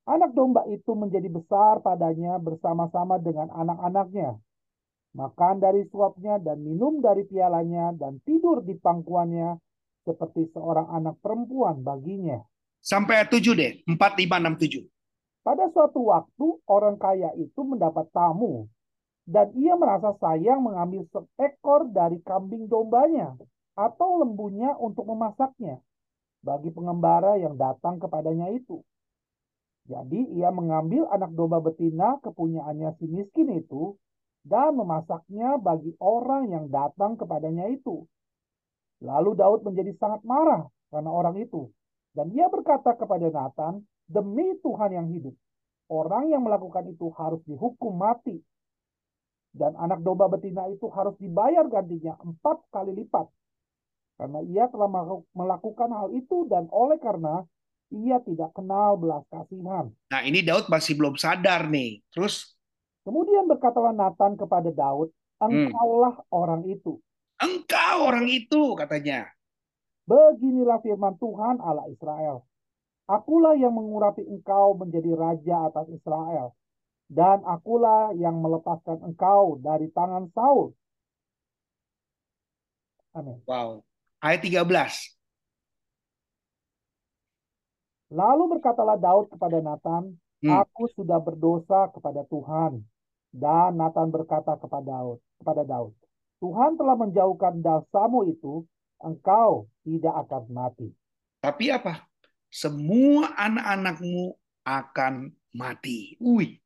[0.10, 4.36] Anak domba itu menjadi besar padanya bersama-sama dengan anak-anaknya.
[5.12, 9.60] Makan dari suapnya dan minum dari pialanya dan tidur di pangkuannya
[10.04, 12.42] seperti seorang anak perempuan baginya.
[12.82, 14.86] Sampai 7 deh, 4, 5, 6, 7.
[15.42, 18.70] Pada suatu waktu orang kaya itu mendapat tamu
[19.26, 21.06] dan ia merasa sayang mengambil
[21.38, 23.38] seekor dari kambing dombanya
[23.78, 25.82] atau lembunya untuk memasaknya
[26.42, 28.82] bagi pengembara yang datang kepadanya itu.
[29.90, 33.98] Jadi ia mengambil anak domba betina kepunyaannya si miskin itu
[34.46, 38.06] dan memasaknya bagi orang yang datang kepadanya itu.
[39.02, 41.68] Lalu Daud menjadi sangat marah karena orang itu.
[42.14, 45.34] Dan ia berkata kepada Nathan, demi Tuhan yang hidup,
[45.90, 48.38] orang yang melakukan itu harus dihukum mati.
[49.52, 53.28] Dan anak domba betina itu harus dibayar gantinya empat kali lipat.
[54.22, 54.88] Karena ia telah
[55.34, 57.42] melakukan hal itu dan oleh karena
[57.92, 59.90] ia tidak kenal belas kasihan.
[60.14, 62.06] Nah ini Daud masih belum sadar nih.
[62.14, 62.54] Terus?
[63.02, 65.10] Kemudian berkatalah Nathan kepada Daud,
[65.42, 65.48] hmm.
[65.50, 66.28] engkaulah hmm.
[66.32, 67.02] orang itu
[67.42, 69.26] Engkau orang itu, katanya.
[70.06, 72.46] Beginilah firman Tuhan Allah Israel.
[73.10, 76.54] Akulah yang mengurapi engkau menjadi raja atas Israel.
[77.12, 80.72] Dan akulah yang melepaskan engkau dari tangan Saul.
[83.12, 83.44] Amin.
[83.44, 83.84] Wow.
[84.24, 84.64] Ayat 13.
[88.12, 90.52] Lalu berkatalah Daud kepada Nathan, hmm.
[90.52, 92.84] aku sudah berdosa kepada Tuhan.
[93.32, 95.96] Dan Nathan berkata kepada Daud, kepada Daud,
[96.42, 98.66] Tuhan telah menjauhkan dosamu itu,
[98.98, 100.90] engkau tidak akan mati.
[101.38, 102.10] Tapi apa?
[102.50, 104.34] Semua anak-anakmu
[104.66, 106.18] akan mati.
[106.18, 106.58] Wih,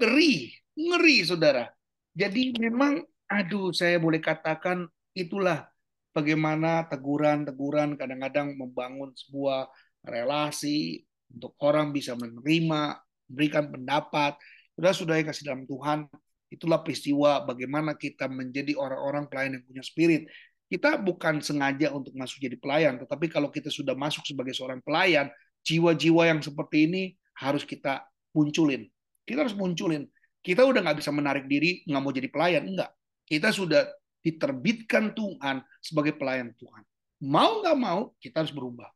[0.00, 1.68] ngeri, ngeri saudara.
[2.16, 5.68] Jadi memang, aduh saya boleh katakan itulah
[6.16, 9.68] bagaimana teguran-teguran kadang-kadang membangun sebuah
[10.04, 14.36] relasi untuk orang bisa menerima, memberikan pendapat.
[14.76, 16.08] Sudah-sudah yang kasih dalam Tuhan,
[16.52, 20.28] Itulah peristiwa bagaimana kita menjadi orang-orang pelayan yang punya spirit.
[20.68, 25.32] Kita bukan sengaja untuk masuk jadi pelayan, tetapi kalau kita sudah masuk sebagai seorang pelayan,
[25.64, 27.02] jiwa-jiwa yang seperti ini
[27.40, 28.04] harus kita
[28.36, 28.84] munculin.
[29.24, 30.04] Kita harus munculin.
[30.44, 32.90] Kita udah nggak bisa menarik diri, nggak mau jadi pelayan, enggak.
[33.24, 33.88] Kita sudah
[34.20, 36.82] diterbitkan Tuhan sebagai pelayan Tuhan.
[37.24, 38.90] Mau nggak mau, kita harus berubah.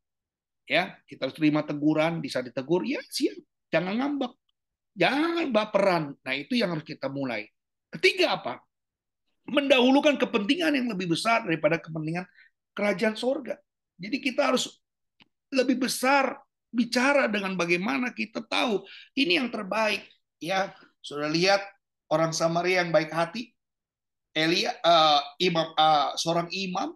[0.67, 3.39] Ya, kita harus terima teguran, bisa ditegur, ya siap.
[3.71, 4.33] Jangan ngambek.
[4.97, 6.17] Jangan baperan.
[6.25, 7.45] Nah, itu yang harus kita mulai.
[7.93, 8.65] Ketiga apa?
[9.45, 12.25] Mendahulukan kepentingan yang lebih besar daripada kepentingan
[12.73, 13.61] kerajaan sorga.
[14.01, 14.81] Jadi kita harus
[15.53, 16.41] lebih besar
[16.73, 18.83] bicara dengan bagaimana kita tahu
[19.15, 20.03] ini yang terbaik.
[20.41, 20.73] Ya,
[21.05, 21.61] sudah lihat
[22.09, 23.53] orang Samaria yang baik hati,
[24.33, 26.93] Elia, uh, imam, uh, seorang imam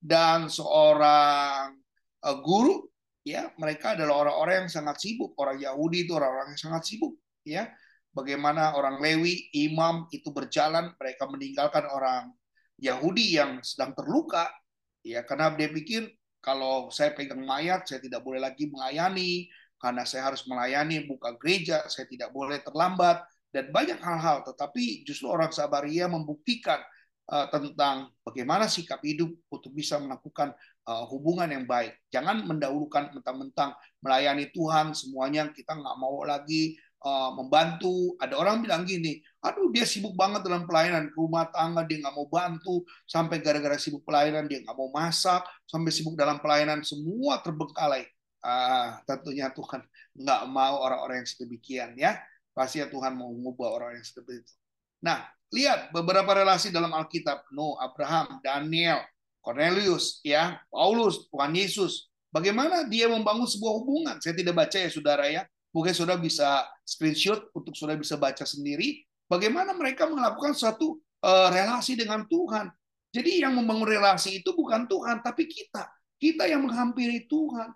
[0.00, 1.76] dan seorang
[2.20, 2.84] uh, guru,
[3.24, 5.32] ya mereka adalah orang-orang yang sangat sibuk.
[5.40, 7.70] Orang Yahudi itu orang-orang yang sangat sibuk ya
[8.12, 12.32] bagaimana orang Lewi imam itu berjalan mereka meninggalkan orang
[12.82, 14.50] Yahudi yang sedang terluka,
[15.06, 16.10] ya karena dia pikir
[16.42, 19.46] kalau saya pegang mayat, saya tidak boleh lagi melayani,
[19.78, 23.22] karena saya harus melayani buka gereja, saya tidak boleh terlambat,
[23.54, 24.42] dan banyak hal-hal.
[24.42, 26.82] Tetapi justru orang Samaria membuktikan
[27.30, 30.50] uh, tentang bagaimana sikap hidup untuk bisa melakukan
[30.90, 31.94] uh, hubungan yang baik.
[32.10, 38.14] Jangan mendahulukan mentang-mentang melayani Tuhan, semuanya kita nggak mau lagi uh, membantu.
[38.22, 42.26] Ada orang bilang gini, aduh dia sibuk banget dalam pelayanan rumah tangga, dia nggak mau
[42.30, 48.06] bantu, sampai gara-gara sibuk pelayanan dia nggak mau masak, sampai sibuk dalam pelayanan semua terbengkalai.
[48.42, 49.86] Uh, tentunya Tuhan
[50.18, 52.18] nggak mau orang-orang yang sedemikian ya.
[52.52, 54.52] Pasti ya Tuhan mau mengubah orang yang seperti itu.
[55.00, 57.48] Nah, lihat beberapa relasi dalam Alkitab.
[57.50, 59.00] No, Abraham, Daniel,
[59.40, 62.12] Cornelius, ya, Paulus, Tuhan Yesus.
[62.32, 64.16] Bagaimana dia membangun sebuah hubungan?
[64.20, 65.44] Saya tidak baca ya, saudara ya.
[65.72, 71.96] Mungkin saudara bisa screenshot untuk saudara bisa baca sendiri bagaimana mereka melakukan suatu uh, relasi
[71.96, 72.68] dengan Tuhan.
[73.12, 75.88] Jadi yang membangun relasi itu bukan Tuhan, tapi kita.
[76.16, 77.72] Kita yang menghampiri Tuhan.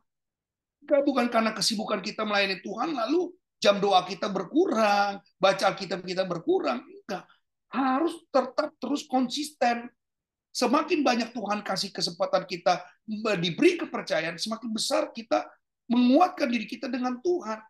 [0.86, 6.80] Bukan karena kesibukan kita melayani Tuhan, lalu jam doa kita berkurang, baca Alkitab kita berkurang.
[6.80, 7.28] Enggak.
[7.68, 9.92] Harus tetap terus konsisten.
[10.56, 12.80] Semakin banyak Tuhan kasih kesempatan kita
[13.36, 15.44] diberi kepercayaan, semakin besar kita
[15.84, 17.60] menguatkan diri kita dengan Tuhan.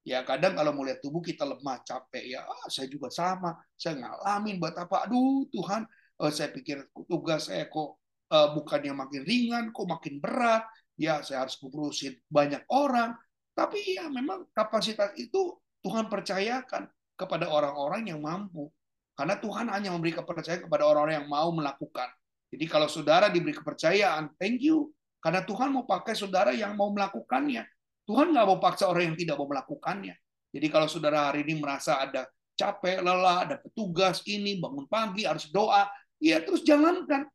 [0.00, 2.40] Ya kadang kalau mau lihat tubuh kita lemah, capek ya.
[2.48, 3.60] Ah, saya juga sama.
[3.76, 5.04] Saya ngalamin buat apa?
[5.04, 5.84] Aduh Tuhan,
[6.24, 8.00] uh, saya pikir tugas saya kok
[8.32, 10.64] uh, bukannya makin ringan, kok makin berat.
[10.96, 13.12] Ya saya harus ngurusin banyak orang.
[13.52, 18.72] Tapi ya memang kapasitas itu Tuhan percayakan kepada orang-orang yang mampu.
[19.12, 22.08] Karena Tuhan hanya memberi kepercayaan kepada orang-orang yang mau melakukan.
[22.48, 24.88] Jadi kalau saudara diberi kepercayaan, thank you.
[25.20, 27.68] Karena Tuhan mau pakai saudara yang mau melakukannya
[28.10, 30.18] Tuhan nggak mau paksa orang yang tidak mau melakukannya.
[30.50, 32.26] Jadi kalau saudara hari ini merasa ada
[32.58, 35.86] capek, lelah, ada petugas ini, bangun pagi, harus doa,
[36.18, 37.30] ya terus jalankan.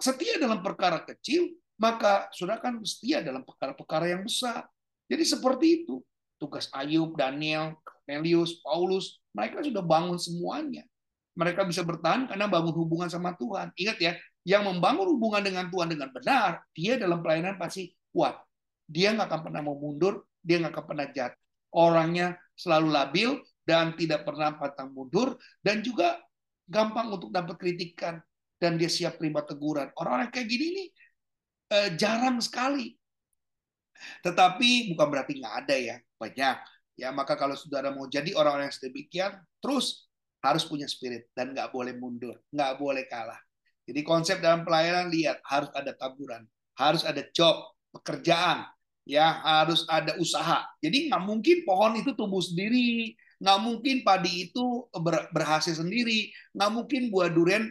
[0.00, 4.64] Setia dalam perkara kecil, maka saudara kan setia dalam perkara-perkara yang besar.
[5.04, 6.00] Jadi seperti itu.
[6.40, 10.82] Tugas Ayub, Daniel, Cornelius, Paulus, mereka sudah bangun semuanya.
[11.36, 13.68] Mereka bisa bertahan karena bangun hubungan sama Tuhan.
[13.76, 14.12] Ingat ya,
[14.48, 18.43] yang membangun hubungan dengan Tuhan dengan benar, dia dalam pelayanan pasti kuat
[18.84, 21.42] dia nggak akan pernah mau mundur, dia nggak akan pernah jatuh.
[21.74, 23.30] Orangnya selalu labil
[23.66, 26.20] dan tidak pernah pantang mundur dan juga
[26.68, 28.20] gampang untuk dapat kritikan
[28.60, 29.90] dan dia siap terima teguran.
[29.98, 30.88] Orang-orang kayak gini nih
[31.74, 32.94] eh, jarang sekali.
[34.22, 36.56] Tetapi bukan berarti nggak ada ya, banyak.
[36.94, 40.06] Ya maka kalau saudara mau jadi orang-orang yang sedemikian, terus
[40.44, 43.40] harus punya spirit dan nggak boleh mundur, nggak boleh kalah.
[43.84, 46.44] Jadi konsep dalam pelayanan lihat harus ada taburan,
[46.78, 48.66] harus ada job, pekerjaan,
[49.06, 50.66] ya harus ada usaha.
[50.82, 54.90] Jadi nggak mungkin pohon itu tumbuh sendiri, nggak mungkin padi itu
[55.30, 57.70] berhasil sendiri, nggak mungkin buah durian,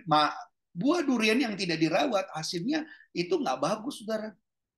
[0.74, 4.32] buah durian yang tidak dirawat hasilnya itu nggak bagus, saudara.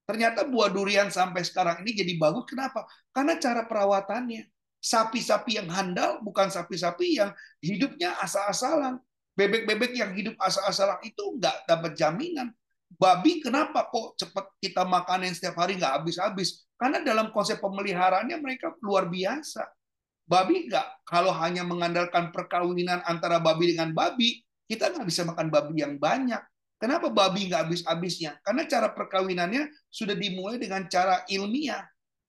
[0.05, 2.45] Ternyata buah durian sampai sekarang ini jadi bagus.
[2.45, 2.85] Kenapa?
[3.09, 4.45] Karena cara perawatannya.
[4.85, 9.01] Sapi-sapi yang handal bukan sapi-sapi yang hidupnya asal-asalan.
[9.33, 12.53] Bebek-bebek yang hidup asal-asalan itu nggak dapat jaminan
[12.93, 16.65] babi kenapa kok cepat kita makanin setiap hari nggak habis-habis?
[16.75, 19.65] Karena dalam konsep pemeliharaannya mereka luar biasa.
[20.25, 25.85] Babi nggak, kalau hanya mengandalkan perkawinan antara babi dengan babi, kita nggak bisa makan babi
[25.85, 26.41] yang banyak.
[26.81, 28.41] Kenapa babi nggak habis-habisnya?
[28.41, 31.85] Karena cara perkawinannya sudah dimulai dengan cara ilmiah.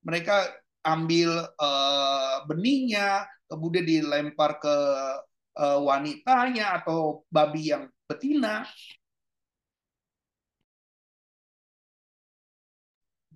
[0.07, 0.37] Mereka
[0.87, 4.77] ambil uh, benihnya, kemudian dilempar ke
[5.59, 8.63] uh, wanitanya atau babi yang betina,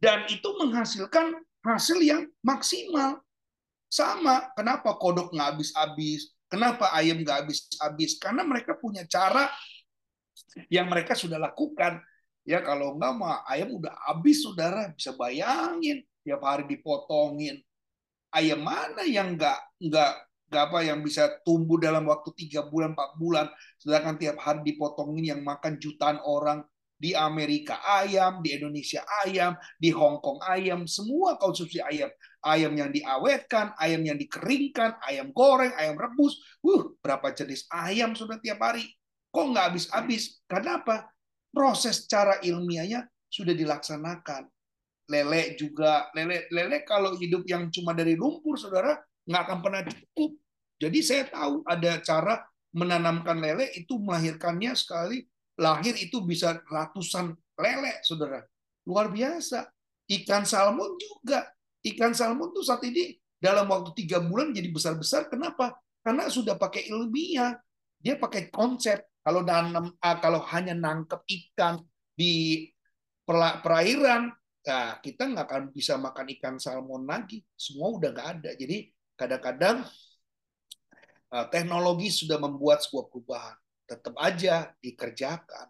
[0.01, 3.21] dan itu menghasilkan hasil yang maksimal.
[3.91, 8.17] Sama, kenapa kodok nggak habis-habis, kenapa ayam nggak habis-habis?
[8.17, 9.51] Karena mereka punya cara
[10.73, 12.01] yang mereka sudah lakukan.
[12.49, 17.61] Ya kalau nggak mah ayam udah habis, saudara bisa bayangin tiap hari dipotongin.
[18.33, 20.13] Ayam mana yang nggak nggak
[20.51, 23.47] nggak apa yang bisa tumbuh dalam waktu tiga bulan empat bulan,
[23.79, 26.63] sedangkan tiap hari dipotongin yang makan jutaan orang
[27.01, 32.13] di Amerika ayam, di Indonesia ayam, di Hong Kong ayam, semua konsumsi ayam.
[32.45, 36.37] Ayam yang diawetkan, ayam yang dikeringkan, ayam goreng, ayam rebus.
[36.61, 38.85] Uh, berapa jenis ayam sudah tiap hari.
[39.33, 40.45] Kok nggak habis-habis?
[40.45, 41.09] Kenapa?
[41.49, 44.45] Proses cara ilmiahnya sudah dilaksanakan.
[45.11, 50.37] Lele juga, lele lele kalau hidup yang cuma dari lumpur, saudara, nggak akan pernah cukup.
[50.81, 55.27] Jadi saya tahu ada cara menanamkan lele itu melahirkannya sekali
[55.61, 58.41] lahir itu bisa ratusan lele, saudara.
[58.89, 59.69] Luar biasa.
[60.09, 61.47] Ikan salmon juga.
[61.85, 65.29] Ikan salmon tuh saat ini dalam waktu tiga bulan jadi besar-besar.
[65.29, 65.77] Kenapa?
[66.01, 67.61] Karena sudah pakai ilmiah.
[68.01, 71.85] dia pakai konsep kalau nanam ah, kalau hanya nangkep ikan
[72.17, 72.65] di
[73.29, 74.33] perairan
[74.65, 78.89] nah, kita nggak akan bisa makan ikan salmon lagi semua udah nggak ada jadi
[79.21, 79.85] kadang-kadang
[81.29, 83.57] ah, teknologi sudah membuat sebuah perubahan
[83.91, 85.67] tetap aja dikerjakan.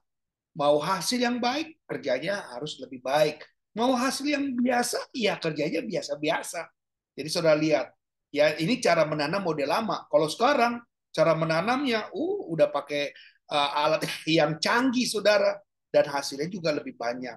[0.61, 3.41] Mau hasil yang baik kerjanya harus lebih baik.
[3.73, 6.69] Mau hasil yang biasa ya kerjanya biasa-biasa.
[7.17, 7.89] Jadi saudara lihat
[8.29, 10.05] ya ini cara menanam model lama.
[10.13, 13.09] Kalau sekarang cara menanamnya uh udah pakai
[13.49, 15.57] uh, alat yang canggih saudara.
[15.91, 17.35] Dan hasilnya juga lebih banyak.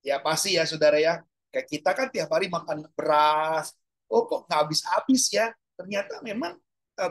[0.00, 1.20] Ya pasti ya saudara ya.
[1.52, 3.74] Kayak kita kan tiap hari makan beras.
[4.08, 5.52] Oh kok nggak habis-habis ya?
[5.76, 6.56] Ternyata memang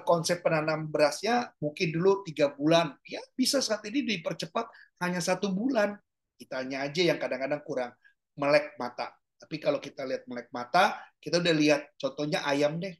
[0.06, 4.70] konsep penanam berasnya mungkin dulu tiga bulan ya bisa saat ini dipercepat
[5.02, 5.98] hanya satu bulan
[6.38, 7.92] kitanya aja yang kadang-kadang kurang
[8.38, 12.94] melek mata tapi kalau kita lihat melek mata kita udah lihat contohnya ayam deh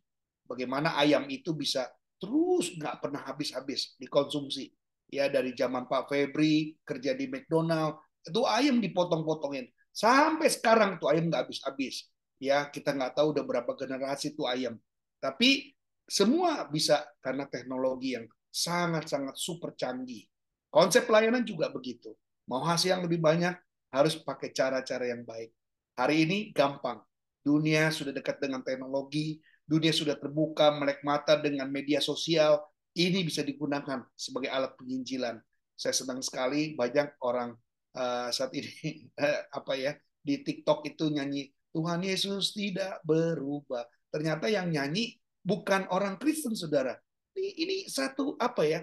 [0.50, 1.86] bagaimana ayam itu bisa
[2.20, 4.74] terus nggak pernah habis-habis dikonsumsi.
[5.10, 11.32] Ya dari zaman Pak Febri kerja di McDonald itu ayam dipotong-potongin sampai sekarang tuh ayam
[11.32, 12.12] nggak habis-habis.
[12.38, 14.78] Ya kita nggak tahu udah berapa generasi tuh ayam.
[15.18, 15.74] Tapi
[16.10, 20.26] semua bisa karena teknologi yang sangat-sangat super canggih.
[20.74, 22.18] Konsep pelayanan juga begitu.
[22.50, 23.54] Mau hasil yang lebih banyak
[23.94, 25.54] harus pakai cara-cara yang baik.
[25.94, 27.02] Hari ini gampang.
[27.46, 32.62] Dunia sudah dekat dengan teknologi, dunia sudah terbuka, melek mata dengan media sosial,
[32.98, 35.38] ini bisa digunakan sebagai alat penginjilan.
[35.78, 37.56] Saya senang sekali banyak orang
[37.96, 43.86] uh, saat ini uh, apa ya di TikTok itu nyanyi Tuhan Yesus tidak berubah.
[44.10, 46.96] Ternyata yang nyanyi bukan orang Kristen, saudara.
[47.36, 48.80] Ini, ini satu apa ya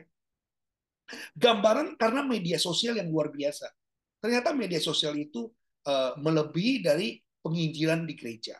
[1.39, 3.71] gambaran karena media sosial yang luar biasa.
[4.19, 5.47] Ternyata media sosial itu
[5.87, 8.59] uh, melebihi dari penginjilan di gereja.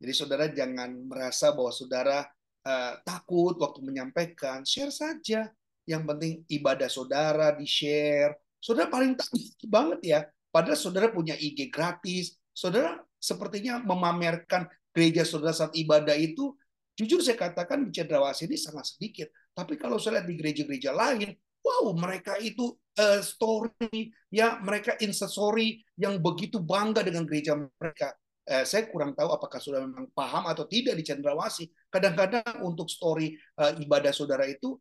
[0.00, 2.24] Jadi saudara jangan merasa bahwa saudara
[2.66, 5.52] uh, takut waktu menyampaikan, share saja.
[5.84, 8.38] Yang penting ibadah saudara di-share.
[8.58, 10.20] Saudara paling takut banget ya.
[10.50, 12.34] Padahal saudara punya IG gratis.
[12.50, 16.56] Saudara sepertinya memamerkan gereja saudara saat ibadah itu,
[17.00, 19.32] jujur saya katakan di Cendrawasih ini sangat sedikit.
[19.56, 21.32] Tapi kalau saya lihat di gereja-gereja lain,
[21.64, 28.16] wow mereka itu uh, story ya mereka instastory yang begitu bangga dengan gereja mereka
[28.50, 31.70] eh, saya kurang tahu apakah sudah memang paham atau tidak di Cendrawasih.
[31.86, 34.74] Kadang-kadang untuk story eh, ibadah saudara itu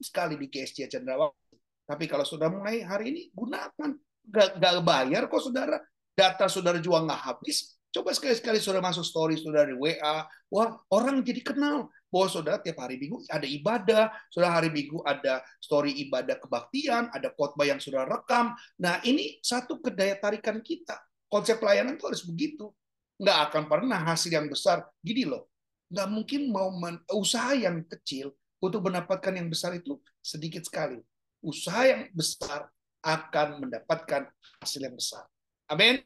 [0.00, 1.60] sekali di GSC Cendrawasih.
[1.84, 3.90] Tapi kalau sudah mulai hari ini gunakan,
[4.24, 5.76] gak, gak bayar kok saudara.
[6.12, 7.76] Data saudara juga nggak habis.
[7.92, 12.80] Coba sekali-sekali saudara masuk story saudara di WA, wah orang jadi kenal bahwa saudara tiap
[12.80, 18.08] hari minggu ada ibadah, saudara hari minggu ada story ibadah kebaktian, ada khotbah yang sudah
[18.08, 18.56] rekam.
[18.80, 20.96] Nah ini satu kedaya tarikan kita.
[21.28, 22.72] Konsep pelayanan itu harus begitu
[23.20, 24.88] nggak akan pernah hasil yang besar.
[25.04, 25.52] Gini loh,
[25.92, 30.96] nggak mungkin mau men, usaha yang kecil untuk mendapatkan yang besar itu sedikit sekali.
[31.44, 32.72] Usaha yang besar
[33.04, 34.32] akan mendapatkan
[34.64, 35.26] hasil yang besar.
[35.68, 36.00] Amin.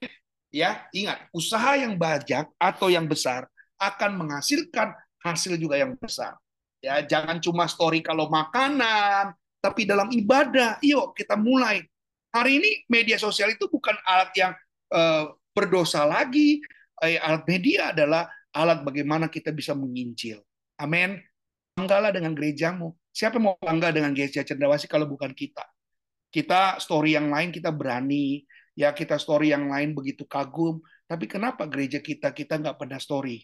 [0.57, 3.45] Ya, ingat, usaha yang banyak atau yang besar
[3.77, 6.41] akan menghasilkan hasil juga yang besar.
[6.81, 10.81] Ya, jangan cuma story kalau makanan, tapi dalam ibadah.
[10.81, 11.85] Yuk kita mulai.
[12.33, 14.53] Hari ini media sosial itu bukan alat yang
[14.97, 16.65] uh, berdosa lagi,
[17.05, 18.25] Eh, alat media adalah
[18.57, 20.41] alat bagaimana kita bisa menginjil.
[20.81, 21.21] Amin.
[21.77, 22.97] Banggalah dengan gerejamu.
[23.13, 25.65] Siapa yang mau bangga dengan gereja Cendrawasih kalau bukan kita?
[26.33, 28.45] Kita story yang lain kita berani,
[28.77, 30.79] ya kita story yang lain begitu kagum.
[31.09, 33.43] Tapi kenapa gereja kita kita nggak pernah story?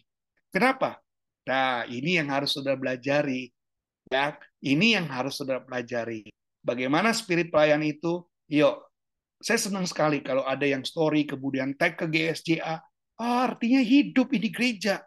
[0.53, 1.01] Kenapa?
[1.49, 3.51] Nah, ini yang harus sudah belajari.
[4.07, 6.29] Ya, ini yang harus sudah pelajari.
[6.63, 8.23] Bagaimana spirit pelayan itu?
[8.47, 8.77] Yuk,
[9.43, 12.79] saya senang sekali kalau ada yang story kemudian tag ke GSJA,
[13.19, 15.03] artinya hidup ini gereja.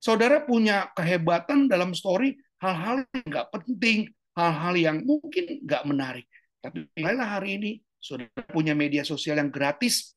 [0.00, 3.98] Saudara punya kehebatan dalam story hal-hal yang nggak penting,
[4.36, 6.26] hal-hal yang mungkin nggak menarik.
[6.60, 10.16] Tapi mulailah hari ini, saudara punya media sosial yang gratis,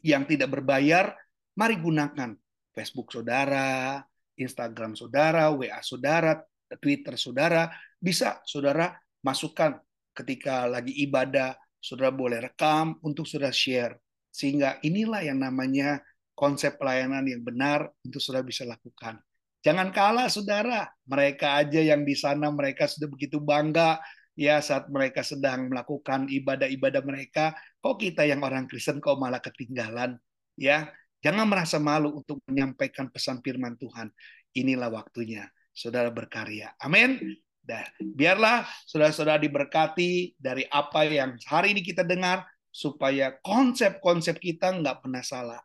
[0.00, 1.12] yang tidak berbayar,
[1.54, 2.34] mari gunakan
[2.72, 4.00] Facebook saudara,
[4.36, 6.40] Instagram saudara, WA saudara,
[6.80, 9.80] Twitter saudara, bisa saudara masukkan
[10.16, 14.00] ketika lagi ibadah, saudara boleh rekam untuk saudara share.
[14.32, 16.00] Sehingga inilah yang namanya
[16.36, 19.16] konsep pelayanan yang benar untuk saudara bisa lakukan.
[19.64, 23.98] Jangan kalah saudara, mereka aja yang di sana mereka sudah begitu bangga
[24.36, 30.20] ya saat mereka sedang melakukan ibadah-ibadah mereka, kok kita yang orang Kristen kok malah ketinggalan
[30.54, 30.92] ya.
[31.24, 34.12] Jangan merasa malu untuk menyampaikan pesan firman Tuhan.
[34.54, 36.70] Inilah waktunya saudara berkarya.
[36.78, 37.18] Amin.
[37.66, 45.02] Dan biarlah saudara-saudara diberkati dari apa yang hari ini kita dengar supaya konsep-konsep kita nggak
[45.02, 45.58] pernah salah.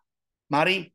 [0.50, 0.90] Mari,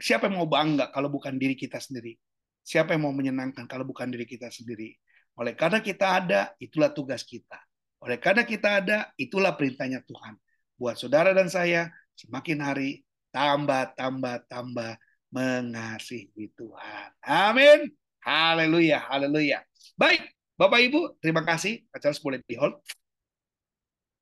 [0.00, 2.16] siapa yang mau bangga kalau bukan diri kita sendiri?
[2.64, 4.96] Siapa yang mau menyenangkan kalau bukan diri kita sendiri?
[5.36, 7.60] Oleh karena kita ada, itulah tugas kita.
[8.00, 10.36] Oleh karena kita ada, itulah perintahnya Tuhan.
[10.76, 14.96] Buat saudara dan saya, semakin hari tambah, tambah, tambah
[15.28, 17.08] mengasihi Tuhan.
[17.24, 17.92] Amin.
[18.24, 19.60] Haleluya, haleluya.
[19.94, 20.24] Baik,
[20.56, 21.84] Bapak Ibu, terima kasih.
[21.92, 22.80] Acara boleh di hold.